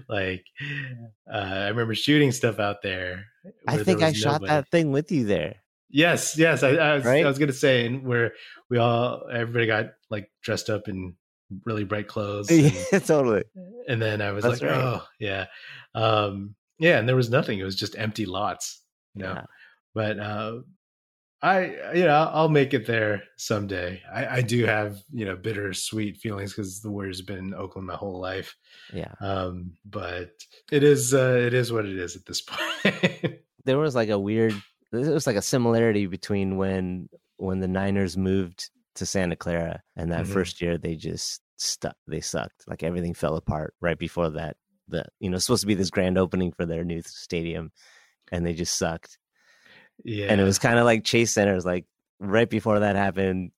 Like, 0.09 0.45
uh, 1.33 1.37
I 1.37 1.69
remember 1.69 1.95
shooting 1.95 2.31
stuff 2.31 2.59
out 2.59 2.83
there. 2.83 3.25
I 3.67 3.79
think 3.79 4.03
I 4.03 4.13
shot 4.13 4.43
that 4.43 4.69
thing 4.71 4.93
with 4.93 5.11
you 5.11 5.25
there. 5.25 5.57
Yes, 5.95 6.37
yes. 6.37 6.65
I, 6.65 6.71
I 6.71 6.95
was, 6.97 7.05
right? 7.05 7.25
I 7.25 7.29
was 7.29 7.39
going 7.39 7.51
to 7.51 7.55
say, 7.55 7.87
and 7.87 8.05
where 8.05 8.33
we 8.69 8.79
all, 8.79 9.29
everybody 9.33 9.69
got 9.69 9.91
like 10.11 10.29
dressed 10.43 10.69
up 10.69 10.89
in 10.89 11.15
really 11.65 11.85
bright 11.85 12.09
clothes. 12.15 12.51
And, 12.51 12.75
yeah, 12.93 12.99
totally. 12.99 13.45
And 13.87 14.03
then 14.03 14.21
I 14.21 14.33
was 14.33 14.43
That's 14.43 14.61
like, 14.61 14.71
right. 14.73 14.81
oh, 14.81 15.05
yeah. 15.21 15.47
Um, 15.95 16.57
yeah. 16.81 16.99
And 16.99 17.09
there 17.09 17.15
was 17.15 17.31
nothing. 17.31 17.61
It 17.61 17.65
was 17.65 17.77
just 17.77 17.97
empty 17.97 18.27
lots, 18.27 18.83
you 19.15 19.23
know. 19.23 19.35
Yeah. 19.35 19.45
But 19.95 20.19
uh, 20.19 20.59
I, 21.41 21.93
you 21.95 22.07
know, 22.07 22.29
I'll 22.33 22.49
make 22.49 22.75
it 22.75 22.87
there 22.87 23.23
someday. 23.37 24.03
I, 24.13 24.39
I 24.39 24.43
do 24.43 24.65
have, 24.65 25.01
you 25.13 25.25
know, 25.25 25.37
bittersweet 25.37 26.17
feelings 26.17 26.53
because 26.53 26.81
the 26.81 26.91
Warriors 26.91 27.19
have 27.21 27.27
been 27.29 27.39
in 27.39 27.55
Oakland 27.55 27.87
my 27.87 27.95
whole 27.95 28.19
life. 28.19 28.57
Yeah. 28.93 29.13
Um, 29.21 29.75
but 29.85 30.33
it 30.73 30.83
is, 30.83 31.15
uh, 31.15 31.39
it 31.41 31.55
is 31.55 31.71
what 31.71 31.87
it 31.87 31.97
is 31.97 32.17
at 32.17 32.27
this 32.27 32.41
point. 32.83 33.39
there 33.65 33.79
was 33.79 33.95
like 33.95 34.09
a 34.09 34.19
weird 34.19 34.61
it 34.95 35.13
was 35.13 35.27
like 35.27 35.37
a 35.37 35.43
similarity 35.43 36.07
between 36.07 36.57
when 36.57 37.09
when 37.37 37.61
the 37.61 37.69
Niners 37.69 38.17
moved 38.17 38.71
to 38.97 39.07
Santa 39.07 39.37
Clara 39.37 39.83
and 39.97 40.13
that 40.13 40.25
mm-hmm. 40.25 40.33
first 40.33 40.61
year 40.61 40.79
they 40.79 40.95
just 40.95 41.41
stuck 41.57 41.97
they 42.07 42.21
sucked 42.21 42.65
like 42.67 42.83
everything 42.83 43.15
fell 43.15 43.37
apart 43.37 43.75
right 43.81 43.99
before 43.99 44.31
that 44.31 44.57
the 44.89 45.05
you 45.21 45.31
know 45.31 45.39
supposed 45.39 45.63
to 45.63 45.67
be 45.67 45.75
this 45.75 45.91
grand 45.91 46.19
opening 46.19 46.53
for 46.53 46.67
their 46.67 46.85
new 46.85 47.01
stadium 47.05 47.71
and 48.33 48.45
they 48.45 48.53
just 48.53 48.77
sucked 48.77 49.19
yeah 50.05 50.27
and 50.29 50.41
it 50.41 50.45
was 50.45 50.59
kind 50.59 50.79
of 50.79 50.85
like 50.85 51.05
chase 51.05 51.33
centers 51.33 51.65
like 51.65 51.87
right 52.19 52.51
before 52.51 52.81
that 52.81 52.97
happened 52.97 53.53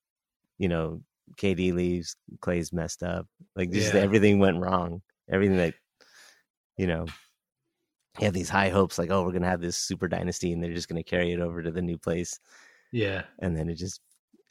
you 0.58 0.68
know 0.68 1.00
kd 1.36 1.72
leaves 1.72 2.16
klay's 2.40 2.72
messed 2.72 3.02
up 3.02 3.26
like 3.56 3.70
just 3.70 3.94
yeah. 3.94 4.00
everything 4.00 4.38
went 4.38 4.60
wrong 4.60 5.00
everything 5.30 5.56
that 5.56 5.74
you 6.76 6.86
know 6.86 7.06
have 8.24 8.34
these 8.34 8.48
high 8.48 8.68
hopes 8.68 8.98
like 8.98 9.10
oh 9.10 9.22
we're 9.22 9.32
gonna 9.32 9.48
have 9.48 9.60
this 9.60 9.76
super 9.76 10.08
dynasty 10.08 10.52
and 10.52 10.62
they're 10.62 10.72
just 10.72 10.88
gonna 10.88 11.02
carry 11.02 11.32
it 11.32 11.40
over 11.40 11.62
to 11.62 11.70
the 11.70 11.82
new 11.82 11.98
place. 11.98 12.38
Yeah. 12.92 13.24
And 13.40 13.56
then 13.56 13.68
it 13.68 13.74
just 13.74 14.00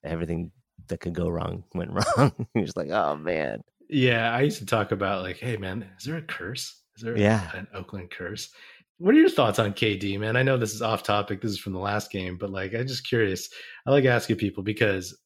everything 0.03 0.51
that 0.87 0.99
could 0.99 1.13
go 1.13 1.29
wrong 1.29 1.63
went 1.73 1.91
wrong. 1.91 2.31
You're 2.53 2.65
just 2.65 2.77
like 2.77 2.89
oh 2.89 3.15
man. 3.15 3.63
Yeah 3.89 4.33
i 4.33 4.41
used 4.41 4.59
to 4.59 4.65
talk 4.65 4.91
about 4.91 5.23
like 5.23 5.37
hey 5.37 5.57
man 5.57 5.87
is 5.97 6.05
there 6.05 6.17
a 6.17 6.21
curse? 6.21 6.81
Is 6.97 7.03
there 7.03 7.17
yeah. 7.17 7.51
an 7.55 7.67
oakland 7.73 8.11
curse? 8.11 8.49
What 8.97 9.13
are 9.13 9.19
your 9.19 9.29
thoughts 9.29 9.59
on 9.59 9.73
kd 9.73 10.19
man? 10.19 10.37
I 10.37 10.43
know 10.43 10.57
this 10.57 10.73
is 10.73 10.81
off 10.81 11.03
topic 11.03 11.41
this 11.41 11.51
is 11.51 11.59
from 11.59 11.73
the 11.73 11.79
last 11.79 12.11
game 12.11 12.37
but 12.37 12.49
like 12.49 12.73
i'm 12.73 12.87
just 12.87 13.07
curious. 13.07 13.49
I 13.85 13.91
like 13.91 14.05
asking 14.05 14.37
people 14.37 14.63
because 14.63 15.17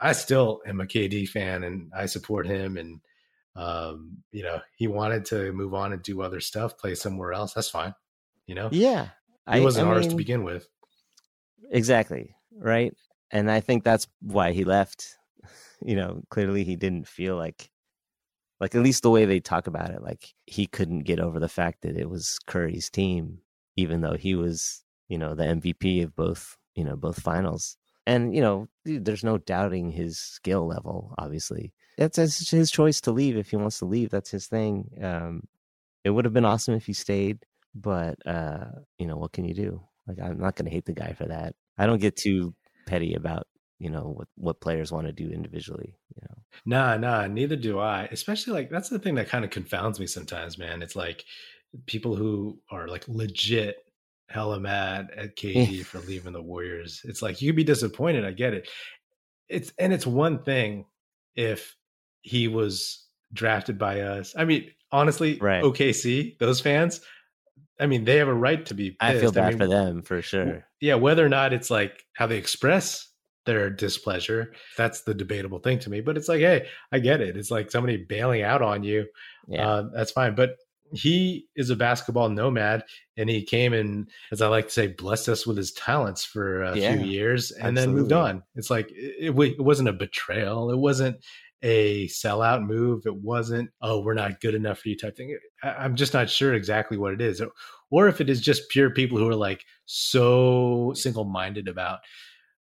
i 0.00 0.12
still 0.12 0.60
am 0.66 0.80
a 0.80 0.86
kd 0.86 1.28
fan 1.28 1.64
and 1.64 1.90
i 1.96 2.06
support 2.06 2.46
him 2.46 2.76
and 2.76 3.00
um, 3.56 4.18
you 4.32 4.42
know, 4.42 4.60
he 4.76 4.86
wanted 4.86 5.24
to 5.26 5.52
move 5.52 5.74
on 5.74 5.92
and 5.92 6.02
do 6.02 6.22
other 6.22 6.40
stuff, 6.40 6.76
play 6.78 6.94
somewhere 6.94 7.32
else. 7.32 7.54
That's 7.54 7.70
fine. 7.70 7.94
You 8.46 8.54
know? 8.54 8.68
Yeah. 8.70 9.08
He 9.52 9.60
wasn't 9.60 9.88
I 9.88 9.92
ours 9.92 10.02
mean, 10.02 10.10
to 10.10 10.16
begin 10.16 10.44
with. 10.44 10.68
Exactly. 11.70 12.34
Right. 12.56 12.94
And 13.30 13.50
I 13.50 13.60
think 13.60 13.84
that's 13.84 14.06
why 14.20 14.52
he 14.52 14.64
left. 14.64 15.16
You 15.84 15.94
know, 15.94 16.22
clearly 16.30 16.64
he 16.64 16.74
didn't 16.74 17.06
feel 17.06 17.36
like 17.36 17.70
like 18.60 18.74
at 18.74 18.82
least 18.82 19.02
the 19.02 19.10
way 19.10 19.26
they 19.26 19.40
talk 19.40 19.66
about 19.66 19.90
it, 19.90 20.02
like 20.02 20.32
he 20.46 20.66
couldn't 20.66 21.00
get 21.00 21.20
over 21.20 21.38
the 21.38 21.50
fact 21.50 21.82
that 21.82 21.98
it 21.98 22.08
was 22.08 22.38
Curry's 22.46 22.88
team, 22.88 23.40
even 23.76 24.00
though 24.00 24.16
he 24.16 24.34
was, 24.34 24.82
you 25.08 25.18
know, 25.18 25.34
the 25.34 25.44
MVP 25.44 26.02
of 26.02 26.16
both, 26.16 26.56
you 26.74 26.82
know, 26.82 26.96
both 26.96 27.20
finals. 27.20 27.76
And, 28.06 28.34
you 28.34 28.40
know, 28.40 28.68
there's 28.84 29.24
no 29.24 29.38
doubting 29.38 29.90
his 29.90 30.18
skill 30.18 30.66
level, 30.66 31.14
obviously 31.18 31.72
that's, 31.96 32.50
his 32.50 32.70
choice 32.70 33.00
to 33.02 33.12
leave. 33.12 33.36
If 33.36 33.50
he 33.50 33.56
wants 33.56 33.78
to 33.78 33.84
leave, 33.84 34.10
that's 34.10 34.30
his 34.30 34.46
thing. 34.46 34.90
Um, 35.02 35.46
it 36.04 36.10
would 36.10 36.24
have 36.24 36.34
been 36.34 36.44
awesome 36.44 36.74
if 36.74 36.86
he 36.86 36.92
stayed, 36.92 37.44
but 37.74 38.16
uh, 38.26 38.66
you 38.98 39.06
know 39.06 39.16
what 39.16 39.32
can 39.32 39.44
you 39.44 39.54
do? 39.54 39.82
Like 40.06 40.20
I'm 40.20 40.38
not 40.38 40.56
going 40.56 40.66
to 40.66 40.70
hate 40.70 40.84
the 40.84 40.92
guy 40.92 41.14
for 41.14 41.26
that. 41.26 41.54
I 41.78 41.86
don't 41.86 42.00
get 42.00 42.16
too 42.16 42.54
petty 42.86 43.14
about 43.14 43.48
you 43.78 43.90
know 43.90 44.14
what 44.16 44.28
what 44.36 44.60
players 44.60 44.92
want 44.92 45.06
to 45.06 45.12
do 45.12 45.28
individually. 45.28 45.96
You 46.14 46.22
know, 46.28 46.36
nah, 46.64 46.96
nah, 46.96 47.26
neither 47.26 47.56
do 47.56 47.80
I. 47.80 48.04
Especially 48.12 48.52
like 48.52 48.70
that's 48.70 48.88
the 48.88 49.00
thing 49.00 49.16
that 49.16 49.28
kind 49.28 49.44
of 49.44 49.50
confounds 49.50 49.98
me 49.98 50.06
sometimes, 50.06 50.58
man. 50.58 50.80
It's 50.80 50.96
like 50.96 51.24
people 51.86 52.14
who 52.14 52.60
are 52.70 52.86
like 52.86 53.08
legit 53.08 53.84
hella 54.28 54.60
mad 54.60 55.10
at 55.16 55.36
KD 55.36 55.84
for 55.84 56.00
leaving 56.00 56.32
the 56.32 56.42
Warriors. 56.42 57.00
It's 57.04 57.22
like 57.22 57.40
you 57.40 57.48
would 57.48 57.56
be 57.56 57.64
disappointed. 57.64 58.24
I 58.24 58.32
get 58.32 58.54
it. 58.54 58.68
It's 59.48 59.72
and 59.78 59.92
it's 59.92 60.06
one 60.06 60.42
thing 60.42 60.86
if 61.34 61.76
he 62.22 62.48
was 62.48 63.06
drafted 63.32 63.78
by 63.78 64.00
us. 64.00 64.34
I 64.36 64.44
mean, 64.44 64.70
honestly, 64.90 65.38
right. 65.38 65.62
OKC, 65.62 66.38
those 66.38 66.60
fans, 66.60 67.00
I 67.78 67.86
mean, 67.86 68.04
they 68.04 68.16
have 68.16 68.28
a 68.28 68.34
right 68.34 68.64
to 68.66 68.74
be 68.74 68.90
pissed. 68.90 69.00
I 69.00 69.20
feel 69.20 69.32
bad 69.32 69.44
I 69.44 69.48
mean, 69.50 69.58
for 69.58 69.66
them 69.68 70.02
for 70.02 70.22
sure. 70.22 70.66
Yeah, 70.80 70.94
whether 70.94 71.24
or 71.24 71.28
not 71.28 71.52
it's 71.52 71.70
like 71.70 72.04
how 72.14 72.26
they 72.26 72.36
express 72.36 73.08
their 73.44 73.70
displeasure, 73.70 74.52
that's 74.76 75.02
the 75.02 75.14
debatable 75.14 75.60
thing 75.60 75.78
to 75.80 75.90
me. 75.90 76.00
But 76.00 76.16
it's 76.16 76.28
like, 76.28 76.40
hey, 76.40 76.66
I 76.90 76.98
get 76.98 77.20
it. 77.20 77.36
It's 77.36 77.50
like 77.50 77.70
somebody 77.70 77.96
bailing 77.96 78.42
out 78.42 78.60
on 78.60 78.82
you. 78.82 79.06
Yeah. 79.46 79.68
Uh, 79.68 79.88
that's 79.94 80.10
fine. 80.10 80.34
But 80.34 80.56
he 80.92 81.46
is 81.56 81.70
a 81.70 81.76
basketball 81.76 82.28
nomad 82.28 82.82
and 83.16 83.28
he 83.28 83.42
came 83.42 83.72
and 83.72 84.08
as 84.30 84.40
i 84.40 84.48
like 84.48 84.66
to 84.66 84.72
say 84.72 84.86
blessed 84.86 85.28
us 85.28 85.46
with 85.46 85.56
his 85.56 85.72
talents 85.72 86.24
for 86.24 86.62
a 86.62 86.76
yeah, 86.76 86.96
few 86.96 87.06
years 87.06 87.50
and 87.50 87.76
absolutely. 87.76 87.80
then 87.80 87.94
moved 87.94 88.12
on 88.12 88.42
it's 88.54 88.70
like 88.70 88.90
it, 88.92 89.34
it, 89.36 89.60
wasn't 89.60 89.88
a 89.88 89.92
betrayal 89.92 90.70
it 90.70 90.78
wasn't 90.78 91.16
a 91.62 92.06
sellout 92.08 92.64
move. 92.64 93.06
It 93.06 93.16
wasn't, 93.16 93.70
oh, 93.80 94.00
we're 94.00 94.14
not 94.14 94.40
good 94.40 94.54
enough 94.54 94.78
for 94.78 94.88
you 94.88 94.96
type 94.96 95.16
thing. 95.16 95.36
I, 95.62 95.84
am 95.84 95.96
just 95.96 96.14
not 96.14 96.30
sure 96.30 96.54
exactly 96.54 96.96
what 96.96 97.12
it 97.12 97.20
is. 97.20 97.42
Or 97.90 98.08
if 98.08 98.20
it 98.20 98.30
is 98.30 98.40
just 98.40 98.68
pure 98.68 98.90
people 98.90 99.18
who 99.18 99.28
are 99.28 99.34
like 99.34 99.64
so 99.86 100.92
single 100.94 101.24
minded 101.24 101.68
about 101.68 102.00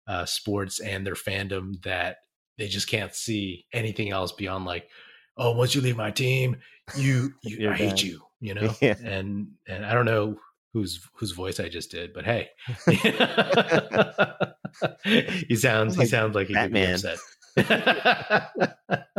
uh, 0.07 0.25
sports 0.25 0.79
and 0.79 1.05
their 1.05 1.15
fandom 1.15 1.81
that 1.83 2.17
they 2.57 2.67
just 2.67 2.87
can't 2.87 3.13
see 3.13 3.65
anything 3.73 4.11
else 4.11 4.31
beyond 4.31 4.65
like, 4.65 4.89
"Oh, 5.37 5.51
once 5.51 5.75
you 5.75 5.81
leave 5.81 5.97
my 5.97 6.11
team, 6.11 6.57
you, 6.95 7.33
you 7.43 7.69
I 7.69 7.75
hate 7.75 8.03
you," 8.03 8.21
you 8.39 8.53
know. 8.53 8.73
Yeah. 8.81 8.95
And 9.03 9.49
and 9.67 9.85
I 9.85 9.93
don't 9.93 10.05
know 10.05 10.37
whose 10.73 10.99
whose 11.15 11.31
voice 11.31 11.59
I 11.59 11.69
just 11.69 11.91
did, 11.91 12.13
but 12.13 12.25
hey, 12.25 12.49
he 15.47 15.55
sounds 15.55 15.97
like 15.97 16.05
he 16.05 16.09
sounds 16.09 16.35
like 16.35 16.47
he 16.47 16.53
Batman. 16.53 16.99
could 16.99 17.17
be 17.55 17.61
upset. 17.61 19.17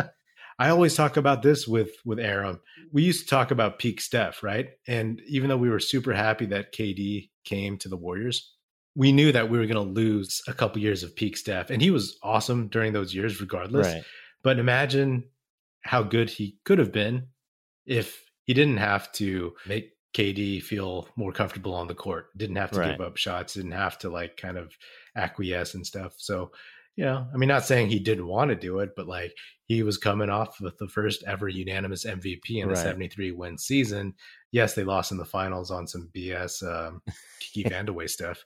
I 0.59 0.71
always 0.71 0.95
talk 0.95 1.17
about 1.17 1.43
this 1.43 1.67
with 1.67 1.91
with 2.05 2.19
Aram. 2.19 2.61
We 2.93 3.03
used 3.03 3.25
to 3.25 3.29
talk 3.29 3.51
about 3.51 3.79
peak 3.79 4.01
Steph, 4.01 4.43
right? 4.43 4.69
And 4.87 5.21
even 5.27 5.49
though 5.49 5.57
we 5.57 5.69
were 5.69 5.81
super 5.81 6.13
happy 6.13 6.47
that 6.47 6.73
KD 6.73 7.31
came 7.45 7.77
to 7.79 7.89
the 7.89 7.97
Warriors, 7.97 8.55
we 8.95 9.13
knew 9.13 9.33
that 9.33 9.51
we 9.51 9.59
were 9.59 9.67
going 9.67 9.75
to 9.75 9.93
lose 9.93 10.43
a 10.49 10.55
couple 10.55 10.81
years 10.81 11.03
of 11.03 11.15
peak 11.15 11.37
Steph, 11.37 11.71
and 11.71 11.83
he 11.83 11.91
was 11.91 12.19
awesome 12.23 12.69
during 12.69 12.93
those 12.93 13.15
years, 13.15 13.41
regardless. 13.41 13.87
Right. 13.87 14.05
But 14.43 14.59
imagine 14.59 15.25
how 15.87 16.03
good 16.03 16.29
he 16.29 16.59
could 16.65 16.79
have 16.79 16.93
been 16.93 17.29
if 17.87 18.31
he 18.45 18.55
didn't 18.55 18.79
have 18.79 19.11
to 19.13 19.55
make 19.67 19.93
KD 20.17 20.63
feel 20.63 21.09
more 21.17 21.33
comfortable 21.33 21.75
on 21.75 21.89
the 21.89 21.95
court, 21.95 22.27
didn't 22.37 22.57
have 22.57 22.71
to 22.73 22.81
right. 22.81 22.93
give 22.93 23.07
up 23.07 23.17
shots, 23.17 23.55
didn't 23.55 23.73
have 23.73 23.99
to 23.99 24.09
like 24.11 24.37
kind 24.37 24.57
of 24.57 24.73
acquiesce 25.17 25.75
and 25.75 25.87
stuff. 25.87 26.15
So 26.19 26.53
you 26.97 27.05
know, 27.05 27.27
I 27.33 27.37
mean, 27.37 27.49
not 27.49 27.67
saying 27.67 27.89
he 27.89 27.99
didn't 27.99 28.27
want 28.27 28.49
to 28.49 28.57
do 28.57 28.79
it, 28.79 28.91
but 28.97 29.07
like 29.07 29.35
he 29.67 29.83
was 29.83 29.99
coming 29.99 30.31
off 30.31 30.59
with 30.63 30.79
the 30.79 30.89
first 30.89 31.23
ever 31.27 31.47
unanimous 31.47 32.07
MVP 32.07 32.63
in 32.63 32.69
right. 32.69 32.77
a 32.77 32.81
73 32.81 33.33
win 33.33 33.59
season. 33.59 34.15
Yes, 34.51 34.75
they 34.75 34.83
lost 34.83 35.13
in 35.13 35.19
the 35.19 35.25
finals 35.27 35.71
on 35.71 35.87
some 35.87 36.09
BS 36.17 36.63
um, 36.63 37.03
Kiki 37.41 37.69
Vandeweghe 37.69 38.09
stuff, 38.09 38.43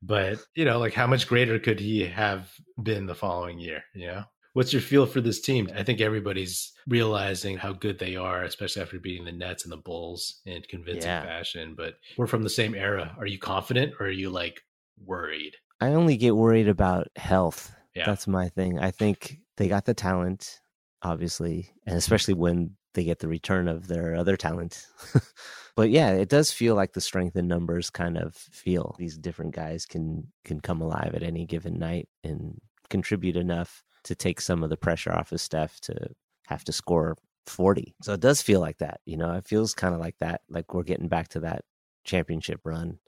but 0.00 0.38
you 0.54 0.64
know, 0.64 0.78
like 0.78 0.94
how 0.94 1.08
much 1.08 1.26
greater 1.26 1.58
could 1.58 1.80
he 1.80 2.06
have 2.06 2.52
been 2.80 3.06
the 3.06 3.16
following 3.16 3.58
year? 3.58 3.82
You 3.94 4.06
know, 4.06 4.24
what's 4.58 4.72
your 4.72 4.82
feel 4.82 5.06
for 5.06 5.20
this 5.20 5.40
team? 5.40 5.68
I 5.74 5.84
think 5.84 6.00
everybody's 6.00 6.72
realizing 6.86 7.56
how 7.56 7.72
good 7.72 7.98
they 7.98 8.16
are, 8.16 8.42
especially 8.42 8.82
after 8.82 8.98
beating 8.98 9.24
the 9.24 9.32
Nets 9.32 9.62
and 9.64 9.72
the 9.72 9.76
Bulls 9.76 10.40
in 10.44 10.62
convincing 10.68 11.08
yeah. 11.08 11.22
fashion. 11.22 11.74
But 11.76 11.94
we're 12.16 12.26
from 12.26 12.42
the 12.42 12.50
same 12.50 12.74
era. 12.74 13.14
Are 13.18 13.26
you 13.26 13.38
confident 13.38 13.94
or 14.00 14.06
are 14.06 14.10
you 14.10 14.30
like 14.30 14.62
worried? 15.04 15.52
I 15.80 15.88
only 15.88 16.16
get 16.16 16.34
worried 16.36 16.68
about 16.68 17.06
health 17.16 17.72
yeah. 17.98 18.04
That's 18.06 18.28
my 18.28 18.48
thing. 18.48 18.78
I 18.78 18.92
think 18.92 19.38
they 19.56 19.66
got 19.66 19.84
the 19.84 19.92
talent, 19.92 20.60
obviously, 21.02 21.70
and 21.84 21.96
especially 21.96 22.34
when 22.34 22.76
they 22.94 23.02
get 23.02 23.18
the 23.18 23.26
return 23.26 23.66
of 23.66 23.88
their 23.88 24.14
other 24.14 24.36
talent. 24.36 24.86
but 25.76 25.90
yeah, 25.90 26.10
it 26.10 26.28
does 26.28 26.52
feel 26.52 26.76
like 26.76 26.92
the 26.92 27.00
strength 27.00 27.34
in 27.34 27.48
numbers 27.48 27.90
kind 27.90 28.16
of 28.16 28.36
feel 28.36 28.94
these 28.98 29.18
different 29.18 29.52
guys 29.52 29.84
can 29.84 30.28
can 30.44 30.60
come 30.60 30.80
alive 30.80 31.12
at 31.14 31.24
any 31.24 31.44
given 31.44 31.78
night 31.78 32.08
and 32.22 32.60
contribute 32.88 33.36
enough 33.36 33.82
to 34.08 34.14
take 34.14 34.40
some 34.40 34.62
of 34.62 34.70
the 34.70 34.76
pressure 34.76 35.12
off 35.12 35.32
of 35.32 35.40
Steph 35.40 35.80
to 35.82 36.08
have 36.46 36.64
to 36.64 36.72
score 36.72 37.16
40. 37.46 37.94
So 38.02 38.14
it 38.14 38.20
does 38.20 38.42
feel 38.42 38.60
like 38.60 38.78
that, 38.78 39.00
you 39.04 39.16
know. 39.16 39.34
It 39.34 39.46
feels 39.46 39.74
kind 39.74 39.94
of 39.94 40.00
like 40.00 40.16
that, 40.20 40.40
like 40.48 40.74
we're 40.74 40.82
getting 40.82 41.08
back 41.08 41.28
to 41.28 41.40
that 41.40 41.62
championship 42.04 42.60
run. 42.64 42.98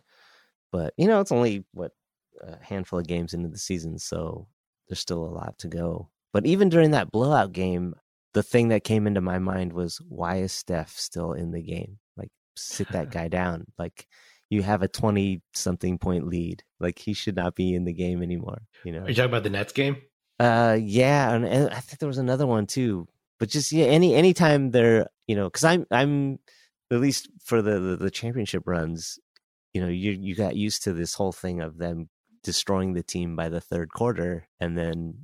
But, 0.73 0.95
you 0.97 1.09
know, 1.09 1.21
it's 1.21 1.33
only 1.33 1.65
what 1.73 1.93
a 2.41 2.57
handful 2.63 2.99
of 2.99 3.07
games 3.07 3.35
into 3.35 3.49
the 3.49 3.59
season, 3.59 3.99
so 3.99 4.47
there's 4.89 5.01
still 5.01 5.25
a 5.25 5.27
lot 5.27 5.59
to 5.59 5.69
go. 5.69 6.11
But 6.33 6.47
even 6.47 6.69
during 6.69 6.93
that 6.93 7.11
blowout 7.11 7.53
game, 7.53 7.95
the 8.35 8.43
thing 8.43 8.69
that 8.69 8.85
came 8.85 9.07
into 9.07 9.21
my 9.21 9.39
mind 9.39 9.73
was 9.73 10.01
why 10.09 10.37
is 10.37 10.53
Steph 10.53 10.97
still 10.97 11.33
in 11.33 11.51
the 11.51 11.63
game? 11.63 11.99
Like 12.17 12.31
sit 12.57 12.93
that 12.93 13.11
guy 13.13 13.29
down. 13.29 13.65
Like 13.79 14.07
you 14.49 14.63
have 14.63 14.83
a 14.83 14.89
20 14.89 15.43
something 15.55 15.99
point 15.99 16.27
lead. 16.29 16.63
Like 16.79 16.99
he 16.99 17.15
should 17.15 17.37
not 17.37 17.55
be 17.55 17.75
in 17.75 17.85
the 17.85 17.93
game 17.93 18.23
anymore, 18.23 18.63
you 18.85 18.93
know. 18.93 19.03
Are 19.03 19.09
you 19.09 19.15
talking 19.15 19.31
about 19.31 19.45
the 19.45 19.51
Nets 19.51 19.73
game? 19.73 19.97
Uh 20.41 20.79
yeah, 20.81 21.35
and, 21.35 21.47
and 21.47 21.71
I 21.71 21.81
think 21.81 22.01
there 22.01 22.09
was 22.09 22.19
another 22.19 22.47
one 22.49 22.67
too. 22.67 23.09
But 23.39 23.51
just 23.51 23.73
yeah, 23.73 23.87
any 23.87 24.15
anytime 24.17 24.73
they're, 24.73 25.09
you 25.29 25.37
know, 25.37 25.51
cuz 25.51 25.65
I'm 25.65 25.87
I'm 25.93 26.41
at 26.93 27.01
least 27.01 27.29
for 27.45 27.63
the, 27.63 27.81
the 27.81 27.97
the 27.99 28.11
championship 28.11 28.65
runs, 28.67 29.19
you 29.75 29.83
know, 29.83 29.89
you 29.89 30.13
you 30.13 30.35
got 30.37 30.57
used 30.57 30.85
to 30.85 30.95
this 30.95 31.15
whole 31.15 31.33
thing 31.33 31.61
of 31.61 31.79
them 31.79 32.09
destroying 32.45 32.95
the 32.95 33.05
team 33.05 33.37
by 33.37 33.51
the 33.51 33.61
third 33.61 33.93
quarter, 33.93 34.49
and 34.61 34.79
then 34.79 35.15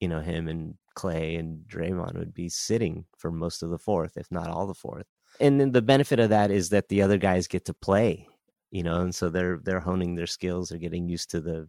you 0.00 0.08
know 0.08 0.20
him 0.20 0.48
and 0.48 0.76
Klay 0.98 1.38
and 1.38 1.66
Draymond 1.68 2.18
would 2.18 2.34
be 2.34 2.48
sitting 2.50 3.06
for 3.18 3.30
most 3.32 3.62
of 3.64 3.70
the 3.70 3.78
fourth, 3.78 4.16
if 4.18 4.30
not 4.30 4.48
all 4.48 4.66
the 4.68 4.74
fourth. 4.74 5.06
And 5.40 5.60
then 5.60 5.72
the 5.72 5.82
benefit 5.82 6.20
of 6.20 6.30
that 6.30 6.50
is 6.50 6.70
that 6.70 6.88
the 6.88 7.02
other 7.02 7.18
guys 7.18 7.48
get 7.48 7.66
to 7.66 7.74
play, 7.74 8.28
you 8.70 8.82
know, 8.82 9.00
and 9.02 9.14
so 9.14 9.30
they're 9.30 9.58
they're 9.64 9.80
honing 9.80 10.16
their 10.16 10.26
skills, 10.26 10.70
they're 10.70 10.78
getting 10.78 11.08
used 11.08 11.30
to 11.32 11.40
the 11.40 11.68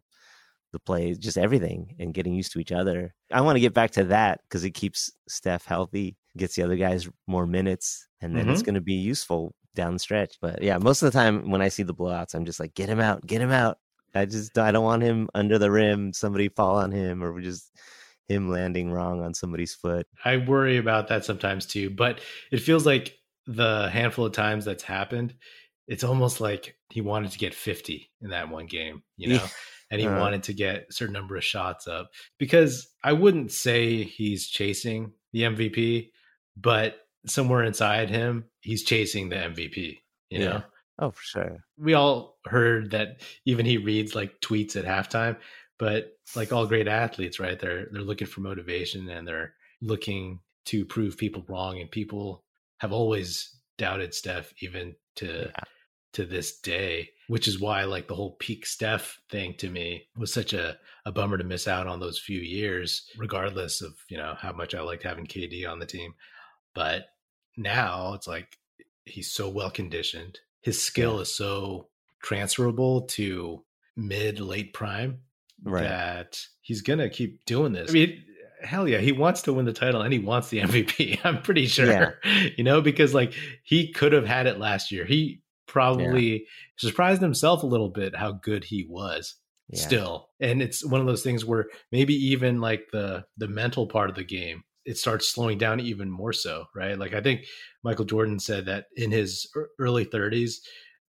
the 0.72 0.80
play, 0.80 1.14
just 1.14 1.38
everything, 1.38 1.96
and 2.00 2.14
getting 2.14 2.34
used 2.34 2.52
to 2.54 2.60
each 2.60 2.72
other. 2.72 3.14
I 3.32 3.42
want 3.42 3.56
to 3.56 3.62
get 3.62 3.74
back 3.74 3.92
to 3.92 4.06
that 4.06 4.42
because 4.44 4.64
it 4.64 4.72
keeps 4.72 5.12
Steph 5.28 5.66
healthy, 5.66 6.18
gets 6.36 6.56
the 6.56 6.64
other 6.64 6.76
guys 6.76 7.08
more 7.28 7.46
minutes, 7.46 8.08
and 8.22 8.36
then 8.36 8.44
mm-hmm. 8.44 8.54
it's 8.54 8.62
going 8.62 8.76
to 8.76 8.82
be 8.82 8.94
useful 8.94 9.54
down 9.76 9.94
the 9.94 10.00
stretch. 10.00 10.38
But 10.42 10.62
yeah, 10.62 10.78
most 10.78 11.02
of 11.02 11.12
the 11.12 11.18
time 11.18 11.50
when 11.50 11.62
I 11.62 11.70
see 11.70 11.84
the 11.84 11.94
blowouts, 11.94 12.36
I'm 12.36 12.46
just 12.46 12.60
like, 12.60 12.74
get 12.74 12.90
him 12.90 13.00
out, 13.00 13.26
get 13.26 13.42
him 13.42 13.52
out. 13.52 13.78
I 14.16 14.26
just 14.26 14.58
I 14.58 14.72
don't 14.72 14.84
want 14.84 15.04
him 15.04 15.30
under 15.36 15.60
the 15.60 15.72
rim, 15.72 16.14
somebody 16.14 16.50
fall 16.50 16.78
on 16.78 16.92
him, 16.92 17.24
or 17.24 17.40
just 17.40 17.72
him 18.28 18.50
landing 18.50 18.92
wrong 18.92 19.22
on 19.22 19.34
somebody's 19.34 19.76
foot. 19.76 20.08
I 20.26 20.38
worry 20.38 20.78
about 20.78 21.08
that 21.10 21.26
sometimes 21.26 21.66
too, 21.66 21.90
but 21.90 22.20
it 22.52 22.58
feels 22.58 22.86
like 22.86 23.18
the 23.46 23.90
handful 23.90 24.26
of 24.26 24.34
times 24.34 24.66
that's 24.66 24.84
happened, 24.84 25.34
it's 25.88 26.04
almost 26.04 26.42
like 26.42 26.76
he 26.90 27.02
wanted 27.02 27.32
to 27.32 27.38
get 27.38 27.54
50 27.54 28.12
in 28.22 28.30
that 28.32 28.50
one 28.50 28.66
game, 28.66 29.04
you 29.16 29.36
know, 29.36 29.46
and 29.89 30.02
he 30.02 30.08
uh, 30.08 30.19
wanted 30.19 30.43
to 30.43 30.54
get 30.54 30.88
a 30.89 30.93
certain 30.93 31.13
number 31.13 31.36
of 31.36 31.43
shots 31.43 31.88
up 31.88 32.12
because 32.38 32.88
I 33.04 33.13
wouldn't 33.13 33.52
say 33.52 34.04
he's 34.04 34.47
chasing 34.47 35.13
the 35.34 35.43
MVP, 35.43 36.12
but 36.56 37.08
somewhere 37.26 37.63
inside 37.63 38.10
him, 38.10 38.45
he's 38.62 38.84
chasing 38.84 39.30
the 39.30 39.36
MVP, 39.36 40.00
you 40.30 40.39
yeah. 40.39 40.45
know? 40.45 40.63
Oh, 41.00 41.12
for 41.12 41.23
sure. 41.23 41.58
We 41.78 41.93
all 41.93 42.38
heard 42.45 42.91
that 42.91 43.21
even 43.45 43.65
he 43.65 43.78
reads 43.78 44.15
like 44.15 44.39
tweets 44.41 44.76
at 44.76 44.86
halftime, 44.86 45.38
but 45.78 46.13
like 46.36 46.52
all 46.52 46.65
great 46.65 46.88
athletes, 46.88 47.39
right? 47.39 47.60
They're 47.60 47.88
they're 47.91 48.02
looking 48.02 48.28
for 48.28 48.41
motivation 48.41 49.08
and 49.10 49.28
they're 49.28 49.54
looking 49.82 50.39
to 50.65 50.86
prove 50.86 51.17
people 51.17 51.45
wrong 51.47 51.80
and 51.80 51.89
people 51.91 52.43
have 52.80 52.91
always 52.91 53.56
doubted 53.78 54.13
Steph 54.13 54.52
even 54.62 54.95
to 55.17 55.52
yeah. 55.56 55.63
To 56.13 56.26
this 56.26 56.60
day, 56.60 57.10
which 57.28 57.48
is 57.48 57.60
why 57.60 57.84
like 57.84 58.08
the 58.08 58.15
whole 58.15 58.36
peak 58.39 58.65
Steph 58.65 59.20
thing 59.30 59.54
to 59.58 59.70
me 59.70 60.08
was 60.15 60.34
such 60.34 60.54
a, 60.54 60.78
a 61.06 61.12
bummer 61.12 61.38
to 61.38 61.43
miss 61.43 61.67
out 61.67 61.88
on 61.88 62.00
those 62.00 62.20
few 62.20 62.39
years, 62.39 63.08
regardless 63.17 63.82
of, 63.82 63.93
you 64.10 64.17
know, 64.17 64.36
how 64.38 64.52
much 64.52 64.74
I 64.74 64.82
liked 64.82 65.04
having 65.04 65.28
KD 65.28 65.70
on 65.70 65.80
the 65.80 65.86
team. 65.86 66.13
But 66.74 67.08
now 67.56 68.13
it's 68.13 68.28
like 68.28 68.58
he's 69.06 69.32
so 69.32 69.50
well 69.50 69.72
conditioned 69.72 70.39
his 70.67 70.84
skill 70.84 71.15
yeah. 71.15 71.22
is 71.22 71.34
so 71.34 71.88
transferable 72.22 73.04
to 73.04 73.63
mid 73.96 74.41
late 74.41 74.74
prime 74.74 75.20
right. 75.63 75.84
that 75.84 76.41
he's 76.60 76.82
gonna 76.82 77.10
keep 77.10 77.46
doing 77.46 77.72
this. 77.72 77.89
I 77.89 77.93
mean, 77.93 78.24
hell 78.62 78.86
yeah, 78.86 78.98
he 78.98 79.13
wants 79.13 79.43
to 79.43 79.54
win 79.54 79.65
the 79.65 79.72
title 79.72 80.02
and 80.02 80.12
he 80.12 80.20
wants 80.20 80.50
the 80.50 80.60
MVP. 80.62 81.20
I'm 81.24 81.41
pretty 81.41 81.67
sure, 81.67 81.86
yeah. 81.86 82.50
you 82.58 82.65
know, 82.65 82.82
because 82.82 83.13
like 83.13 83.34
he 83.63 83.93
could 83.93 84.12
have 84.12 84.28
had 84.28 84.46
it 84.46 84.60
last 84.60 84.91
year. 84.91 85.06
He 85.06 85.41
probably 85.68 86.32
yeah. 86.32 86.46
surprised 86.78 87.22
himself 87.22 87.64
a 87.64 87.68
little 87.68 87.90
bit 87.90 88.16
how 88.16 88.32
good 88.32 88.64
he 88.64 88.86
was 88.90 89.36
yeah. 89.70 89.80
still. 89.80 90.30
And 90.40 90.62
it's 90.62 90.86
one 90.86 91.02
of 91.02 91.08
those 91.08 91.24
things 91.24 91.46
where 91.46 91.68
maybe 91.92 92.14
even 92.14 92.62
like 92.62 92.88
the 92.92 93.26
the 93.38 93.48
mental 93.48 93.88
part 93.88 94.10
of 94.10 94.16
the 94.16 94.24
game 94.24 94.64
it 94.86 94.98
starts 94.98 95.28
slowing 95.28 95.58
down 95.58 95.82
even 95.82 96.10
more 96.10 96.32
so, 96.32 96.66
right? 96.74 96.98
Like 96.98 97.14
I 97.14 97.20
think 97.20 97.44
Michael 97.84 98.06
Jordan 98.06 98.40
said 98.40 98.66
that 98.68 98.86
in 98.96 99.12
his 99.12 99.46
early 99.80 100.06
30s, 100.06 100.56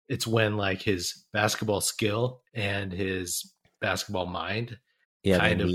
it's 0.07 0.25
when 0.25 0.55
like 0.55 0.81
his 0.81 1.25
basketball 1.33 1.81
skill 1.81 2.41
and 2.53 2.93
his 2.93 3.53
basketball 3.81 4.27
mind 4.27 4.77
yeah, 5.23 5.39
kind 5.39 5.59
of 5.59 5.71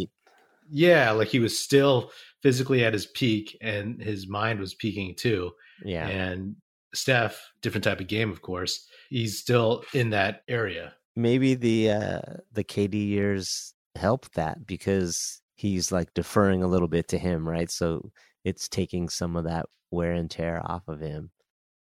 yeah, 0.70 1.10
like 1.10 1.28
he 1.28 1.40
was 1.40 1.58
still 1.58 2.10
physically 2.42 2.84
at 2.84 2.94
his 2.94 3.06
peak 3.06 3.58
and 3.60 4.00
his 4.00 4.28
mind 4.28 4.60
was 4.60 4.74
peaking 4.74 5.14
too. 5.16 5.50
Yeah. 5.84 6.06
And 6.06 6.56
Steph, 6.94 7.52
different 7.62 7.84
type 7.84 8.00
of 8.00 8.06
game, 8.06 8.30
of 8.30 8.42
course. 8.42 8.86
He's 9.08 9.38
still 9.38 9.84
in 9.94 10.10
that 10.10 10.42
area. 10.48 10.94
Maybe 11.16 11.54
the 11.54 11.90
uh 11.90 12.20
the 12.52 12.64
KD 12.64 12.94
years 12.94 13.74
help 13.96 14.30
that 14.32 14.66
because 14.66 15.40
he's 15.54 15.92
like 15.92 16.14
deferring 16.14 16.62
a 16.62 16.68
little 16.68 16.88
bit 16.88 17.08
to 17.08 17.18
him, 17.18 17.48
right? 17.48 17.70
So 17.70 18.10
it's 18.44 18.68
taking 18.68 19.08
some 19.08 19.36
of 19.36 19.44
that 19.44 19.66
wear 19.90 20.12
and 20.12 20.30
tear 20.30 20.62
off 20.64 20.88
of 20.88 21.00
him 21.00 21.30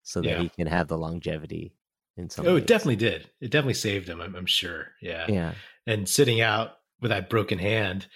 so 0.03 0.21
that 0.21 0.29
yeah. 0.29 0.41
he 0.41 0.49
can 0.49 0.67
have 0.67 0.87
the 0.87 0.97
longevity 0.97 1.73
in 2.17 2.29
some 2.29 2.47
Oh, 2.47 2.55
ways. 2.55 2.63
it 2.63 2.67
definitely 2.67 2.95
did. 2.97 3.29
It 3.39 3.51
definitely 3.51 3.75
saved 3.75 4.09
him, 4.09 4.19
I'm, 4.19 4.35
I'm 4.35 4.45
sure. 4.45 4.87
Yeah. 5.01 5.25
Yeah. 5.29 5.53
And 5.85 6.09
sitting 6.09 6.41
out 6.41 6.77
with 6.99 7.11
that 7.11 7.29
broken 7.29 7.59
hand 7.59 8.07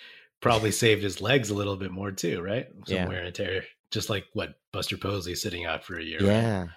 probably 0.41 0.71
saved 0.71 1.03
his 1.03 1.21
legs 1.21 1.49
a 1.49 1.53
little 1.55 1.77
bit 1.77 1.91
more 1.91 2.11
too, 2.11 2.41
right? 2.41 2.67
Some 2.85 2.95
yeah. 2.95 3.07
wear 3.07 3.23
and 3.23 3.33
tear. 3.33 3.63
Just 3.91 4.09
like 4.09 4.25
what 4.33 4.55
Buster 4.73 4.97
Posey 4.97 5.35
sitting 5.35 5.65
out 5.65 5.85
for 5.85 5.97
a 5.97 6.03
year. 6.03 6.21
Yeah. 6.21 6.59
Right? 6.61 6.69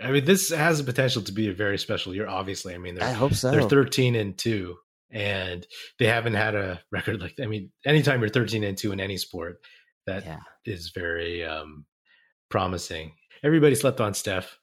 I 0.00 0.12
mean, 0.12 0.24
this 0.24 0.50
has 0.50 0.78
the 0.78 0.84
potential 0.84 1.22
to 1.22 1.32
be 1.32 1.48
a 1.48 1.54
very 1.54 1.78
special 1.78 2.14
year. 2.14 2.28
Obviously, 2.28 2.74
I 2.74 2.78
mean, 2.78 3.00
I 3.00 3.12
hope 3.12 3.34
so. 3.34 3.50
They're 3.50 3.62
thirteen 3.62 4.14
and 4.14 4.36
two, 4.38 4.76
and 5.10 5.66
they 5.98 6.06
haven't 6.06 6.34
had 6.34 6.54
a 6.54 6.80
record 6.92 7.20
like 7.20 7.34
I 7.42 7.46
mean, 7.46 7.70
anytime 7.84 8.20
you're 8.20 8.28
13 8.28 8.64
and 8.64 8.76
2 8.76 8.92
in 8.92 9.00
any 9.00 9.16
sport, 9.16 9.60
that 10.06 10.24
yeah. 10.24 10.38
is 10.64 10.90
very 10.90 11.44
um 11.44 11.84
promising. 12.48 13.12
Everybody 13.42 13.74
slept 13.74 14.00
on 14.00 14.14
Steph. 14.14 14.58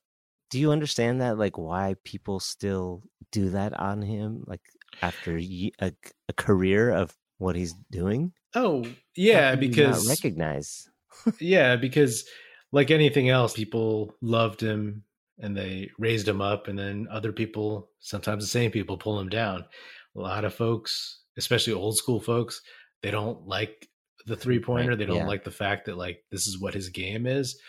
Do 0.51 0.59
you 0.59 0.71
understand 0.71 1.21
that? 1.21 1.37
Like, 1.37 1.57
why 1.57 1.95
people 2.03 2.39
still 2.39 3.03
do 3.31 3.49
that 3.51 3.77
on 3.79 4.01
him? 4.01 4.43
Like, 4.45 4.61
after 5.01 5.37
a, 5.37 5.71
a 5.81 6.33
career 6.37 6.91
of 6.91 7.15
what 7.37 7.55
he's 7.55 7.73
doing? 7.91 8.31
Oh, 8.53 8.85
yeah, 9.15 9.55
because 9.55 10.07
recognize. 10.07 10.87
yeah, 11.39 11.75
because 11.75 12.25
like 12.71 12.91
anything 12.91 13.29
else, 13.29 13.53
people 13.53 14.13
loved 14.21 14.61
him 14.61 15.03
and 15.39 15.55
they 15.55 15.89
raised 15.99 16.27
him 16.27 16.41
up, 16.41 16.67
and 16.67 16.77
then 16.77 17.07
other 17.11 17.31
people, 17.31 17.89
sometimes 17.99 18.43
the 18.43 18.49
same 18.49 18.71
people, 18.71 18.97
pull 18.97 19.19
him 19.19 19.29
down. 19.29 19.65
A 20.15 20.19
lot 20.19 20.45
of 20.45 20.53
folks, 20.53 21.19
especially 21.37 21.73
old 21.73 21.97
school 21.97 22.21
folks, 22.21 22.61
they 23.01 23.11
don't 23.11 23.47
like 23.47 23.87
the 24.25 24.35
three 24.35 24.59
pointer. 24.59 24.91
Right. 24.91 24.97
They 24.97 25.05
don't 25.05 25.17
yeah. 25.17 25.27
like 25.27 25.43
the 25.43 25.51
fact 25.51 25.85
that 25.85 25.97
like 25.97 26.23
this 26.31 26.47
is 26.47 26.59
what 26.59 26.73
his 26.73 26.89
game 26.89 27.27
is. 27.27 27.59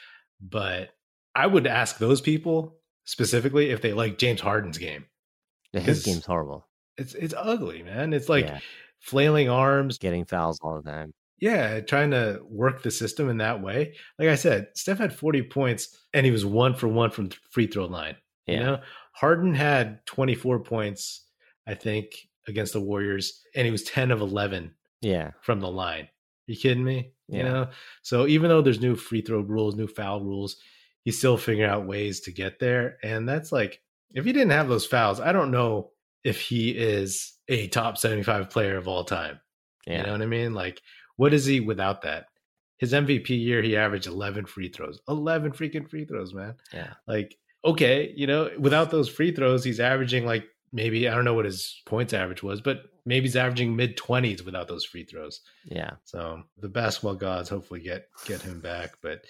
But 0.41 0.91
I 1.35 1.47
would 1.47 1.67
ask 1.67 1.99
those 1.99 2.21
people 2.21 2.79
specifically 3.05 3.71
if 3.71 3.83
they 3.83 3.93
like 3.93 4.19
James 4.19 4.41
Harden's 4.41 4.79
game. 4.79 5.07
his 5.73 6.03
game's 6.05 6.27
horrible. 6.27 6.67
It's 6.97 7.15
it's 7.15 7.35
ugly, 7.37 7.83
man. 7.83 8.13
It's 8.13 8.29
like 8.29 8.47
yeah. 8.47 8.59
flailing 9.01 9.51
arms, 9.51 9.99
getting 9.99 10.25
fouls 10.25 10.59
all 10.63 10.81
the 10.81 10.91
time. 10.91 11.13
Yeah, 11.39 11.81
trying 11.81 12.13
to 12.13 12.41
work 12.49 12.83
the 12.83 12.91
system 12.91 13.29
in 13.29 13.39
that 13.39 13.63
way. 13.63 13.95
Like 14.19 14.29
I 14.29 14.37
said, 14.37 14.69
Steph 14.75 14.99
had 14.99 15.15
40 15.15 15.43
points 15.43 15.97
and 16.15 16.25
he 16.25 16.33
was 16.33 16.47
one 16.47 16.75
for 16.75 16.89
one 16.89 17.11
from 17.11 17.31
free 17.51 17.67
throw 17.67 17.85
line. 17.87 18.17
Yeah. 18.47 18.55
You 18.55 18.61
know, 18.65 18.81
Harden 19.13 19.55
had 19.55 20.05
24 20.07 20.61
points, 20.61 21.25
I 21.67 21.75
think, 21.75 22.29
against 22.49 22.73
the 22.73 22.81
Warriors, 22.81 23.43
and 23.55 23.65
he 23.65 23.73
was 23.73 23.83
10 23.83 24.11
of 24.11 24.21
11 24.21 24.75
yeah. 25.01 25.33
from 25.43 25.61
the 25.61 25.71
line. 25.71 26.09
You 26.47 26.57
kidding 26.57 26.85
me? 26.85 27.13
Yeah. 27.29 27.37
You 27.37 27.43
know, 27.43 27.69
so 28.03 28.27
even 28.27 28.49
though 28.49 28.63
there's 28.63 28.81
new 28.81 28.95
free 28.95 29.21
throw 29.21 29.41
rules, 29.41 29.75
new 29.75 29.89
foul 29.89 30.23
rules, 30.23 30.57
he's 31.03 31.19
still 31.19 31.37
figuring 31.37 31.69
out 31.69 31.87
ways 31.87 32.21
to 32.21 32.31
get 32.31 32.61
there. 32.61 32.99
And 33.03 33.29
that's 33.29 33.51
like, 33.53 33.81
if 34.15 34.25
he 34.25 34.33
didn't 34.33 34.51
have 34.51 34.69
those 34.69 34.87
fouls, 34.87 35.21
I 35.21 35.33
don't 35.33 35.51
know 35.51 35.91
if 36.25 36.41
he 36.41 36.71
is 36.71 37.35
a 37.49 37.69
top 37.69 37.99
75 37.99 38.51
player 38.51 38.77
of 38.77 38.87
all 38.89 39.05
time. 39.05 39.41
Yeah. 39.87 39.99
You 39.99 40.07
know 40.07 40.13
what 40.13 40.23
I 40.23 40.27
mean? 40.27 40.55
Like, 40.55 40.81
what 41.17 41.35
is 41.35 41.45
he 41.45 41.61
without 41.61 42.03
that? 42.03 42.27
His 42.79 42.93
MVP 42.93 43.31
year, 43.31 43.63
he 43.63 43.77
averaged 43.77 44.07
11 44.07 44.47
free 44.47 44.69
throws. 44.69 45.01
11 45.09 45.53
freaking 45.53 45.89
free 45.89 46.05
throws, 46.05 46.35
man. 46.35 46.55
Yeah. 46.73 46.93
Like, 47.09 47.37
okay, 47.65 48.13
you 48.15 48.27
know, 48.27 48.51
without 48.59 48.91
those 48.91 49.09
free 49.09 49.33
throws, 49.33 49.65
he's 49.65 49.81
averaging 49.81 50.27
like 50.27 50.45
maybe, 50.73 51.09
I 51.09 51.15
don't 51.15 51.25
know 51.25 51.35
what 51.35 51.47
his 51.47 51.81
points 51.87 52.13
average 52.13 52.43
was, 52.43 52.61
but 52.61 52.83
maybe 53.07 53.25
he's 53.25 53.37
averaging 53.37 53.77
mid 53.77 53.97
20s 53.97 54.45
without 54.45 54.69
those 54.69 54.85
free 54.85 55.05
throws. 55.05 55.41
Yeah. 55.65 55.93
So 56.05 56.43
the 56.59 56.69
basketball 56.69 57.15
gods 57.15 57.49
hopefully 57.49 57.81
get 57.81 58.09
get 58.27 58.43
him 58.43 58.61
back. 58.61 58.97
But 59.01 59.21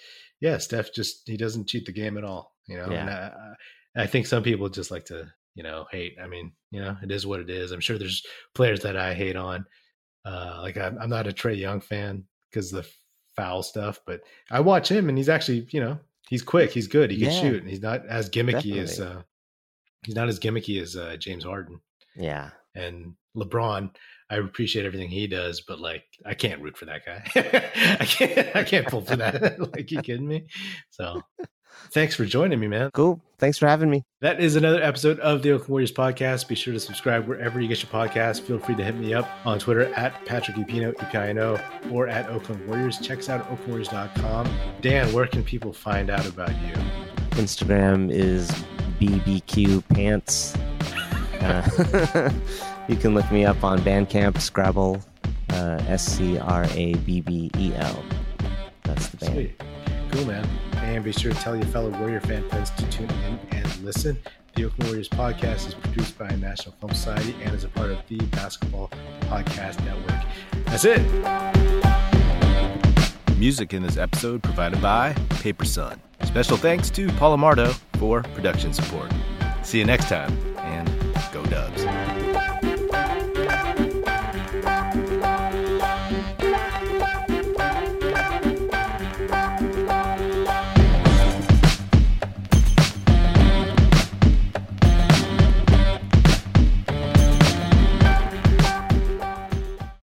yeah, 0.41 0.57
Steph 0.57 0.93
just, 0.93 1.21
he 1.25 1.37
doesn't 1.37 1.67
cheat 1.67 1.85
the 1.85 1.93
game 1.93 2.17
at 2.17 2.25
all, 2.25 2.53
you 2.67 2.75
know? 2.77 2.89
Yeah. 2.91 2.99
And 2.99 3.09
I, 3.09 4.03
I 4.03 4.07
think 4.07 4.27
some 4.27 4.43
people 4.43 4.67
just 4.67 4.91
like 4.91 5.05
to, 5.05 5.31
you 5.55 5.63
know, 5.63 5.85
hate. 5.89 6.17
I 6.21 6.27
mean, 6.27 6.51
you 6.69 6.81
know, 6.81 6.97
it 7.01 7.11
is 7.11 7.25
what 7.25 7.39
it 7.39 7.49
is. 7.49 7.71
I'm 7.71 7.79
sure 7.79 7.97
there's 7.97 8.23
players 8.53 8.81
that 8.81 8.97
I 8.97 9.13
hate 9.13 9.37
on. 9.37 9.65
Uh, 10.25 10.59
like 10.61 10.77
I'm, 10.77 10.97
I'm 10.99 11.09
not 11.09 11.27
a 11.27 11.31
Trae 11.31 11.57
Young 11.57 11.79
fan 11.79 12.23
because 12.49 12.71
the 12.71 12.87
foul 13.35 13.63
stuff, 13.63 14.01
but 14.05 14.21
I 14.51 14.59
watch 14.59 14.89
him 14.89 15.09
and 15.09 15.17
he's 15.17 15.29
actually, 15.29 15.67
you 15.71 15.79
know, 15.79 15.99
he's 16.29 16.41
quick, 16.41 16.71
he's 16.71 16.87
good, 16.87 17.11
he 17.11 17.17
can 17.17 17.31
yeah, 17.31 17.41
shoot, 17.41 17.61
and 17.61 17.69
he's 17.69 17.81
not 17.81 18.05
as 18.07 18.29
gimmicky 18.29 18.75
definitely. 18.75 18.79
as 18.79 18.99
uh, 18.99 19.21
he's 20.05 20.15
not 20.15 20.27
as 20.27 20.39
gimmicky 20.39 20.81
as 20.81 20.95
uh, 20.95 21.15
James 21.17 21.43
Harden. 21.43 21.79
Yeah, 22.15 22.49
and 22.75 23.13
LeBron, 23.35 23.91
I 24.29 24.37
appreciate 24.37 24.85
everything 24.85 25.09
he 25.09 25.27
does, 25.27 25.61
but 25.61 25.79
like 25.79 26.03
I 26.25 26.33
can't 26.33 26.61
root 26.61 26.77
for 26.77 26.85
that 26.85 27.05
guy. 27.05 27.23
I 27.99 28.05
can't, 28.05 28.55
I 28.55 28.63
can't 28.63 28.87
pull 28.87 29.01
for 29.01 29.15
that. 29.15 29.59
like 29.73 29.91
you 29.91 30.01
kidding 30.01 30.27
me? 30.27 30.47
So 30.89 31.21
Thanks 31.91 32.15
for 32.15 32.25
joining 32.25 32.59
me, 32.59 32.67
man. 32.67 32.91
Cool. 32.93 33.21
Thanks 33.39 33.57
for 33.57 33.67
having 33.67 33.89
me. 33.89 34.03
That 34.21 34.39
is 34.39 34.55
another 34.55 34.81
episode 34.81 35.19
of 35.19 35.43
the 35.43 35.51
Oakland 35.51 35.69
Warriors 35.69 35.91
podcast. 35.91 36.47
Be 36.47 36.55
sure 36.55 36.73
to 36.73 36.79
subscribe 36.79 37.27
wherever 37.27 37.61
you 37.61 37.67
get 37.67 37.83
your 37.83 37.91
podcast. 37.91 38.41
Feel 38.41 38.57
free 38.57 38.75
to 38.75 38.83
hit 38.83 38.95
me 38.95 39.13
up 39.13 39.29
on 39.45 39.59
Twitter 39.59 39.93
at 39.93 40.25
Patrick 40.25 40.57
Epino, 40.57 40.91
E-P-I-N-O, 40.93 41.59
or 41.91 42.07
at 42.07 42.27
Oakland 42.29 42.67
Warriors. 42.67 42.97
Check 42.97 43.19
us 43.19 43.29
out 43.29 43.41
at 43.41 43.47
oaklandwarriors.com. 43.49 44.49
Dan, 44.81 45.13
where 45.13 45.27
can 45.27 45.43
people 45.43 45.71
find 45.71 46.09
out 46.09 46.25
about 46.25 46.49
you? 46.49 46.73
Instagram 47.31 48.11
is 48.11 48.49
BBQ 48.99 49.87
Pants. 49.89 50.55
Uh, 51.39 52.31
you 52.87 52.95
can 52.95 53.13
look 53.13 53.31
me 53.31 53.45
up 53.45 53.63
on 53.63 53.77
Bandcamp, 53.81 54.33
Scrabbel, 54.33 55.05
uh, 55.51 55.83
S 55.87 56.03
C 56.03 56.39
R 56.39 56.65
A 56.71 56.95
B 56.95 57.21
B 57.21 57.51
E 57.57 57.73
L. 57.75 58.03
That's 58.83 59.09
the 59.09 59.17
band. 59.17 59.33
Sweet. 59.33 59.63
Cool, 60.11 60.25
man. 60.25 60.49
And 60.87 61.03
be 61.03 61.11
sure 61.11 61.33
to 61.33 61.39
tell 61.39 61.55
your 61.55 61.65
fellow 61.65 61.89
Warrior 61.99 62.21
fan 62.21 62.47
friends 62.49 62.69
to 62.71 62.89
tune 62.89 63.09
in 63.25 63.39
and 63.51 63.77
listen. 63.83 64.17
The 64.55 64.65
Oakland 64.65 64.89
Warriors 64.89 65.09
podcast 65.09 65.67
is 65.67 65.73
produced 65.75 66.17
by 66.17 66.29
National 66.29 66.73
Film 66.79 66.93
Society 66.93 67.35
and 67.43 67.53
is 67.53 67.65
a 67.65 67.67
part 67.67 67.91
of 67.91 67.99
the 68.07 68.17
Basketball 68.27 68.89
Podcast 69.21 69.83
Network. 69.83 70.23
That's 70.65 70.85
it. 70.85 71.03
Music 73.37 73.73
in 73.73 73.83
this 73.83 73.97
episode 73.97 74.41
provided 74.41 74.81
by 74.81 75.13
Paper 75.41 75.65
Sun. 75.65 76.01
Special 76.23 76.57
thanks 76.57 76.89
to 76.91 77.09
Paul 77.13 77.37
Amardo 77.37 77.77
for 77.99 78.23
production 78.23 78.73
support. 78.73 79.11
See 79.63 79.79
you 79.79 79.85
next 79.85 80.07
time, 80.07 80.35
and 80.57 80.89
go 81.31 81.45
Dubs. 81.45 81.83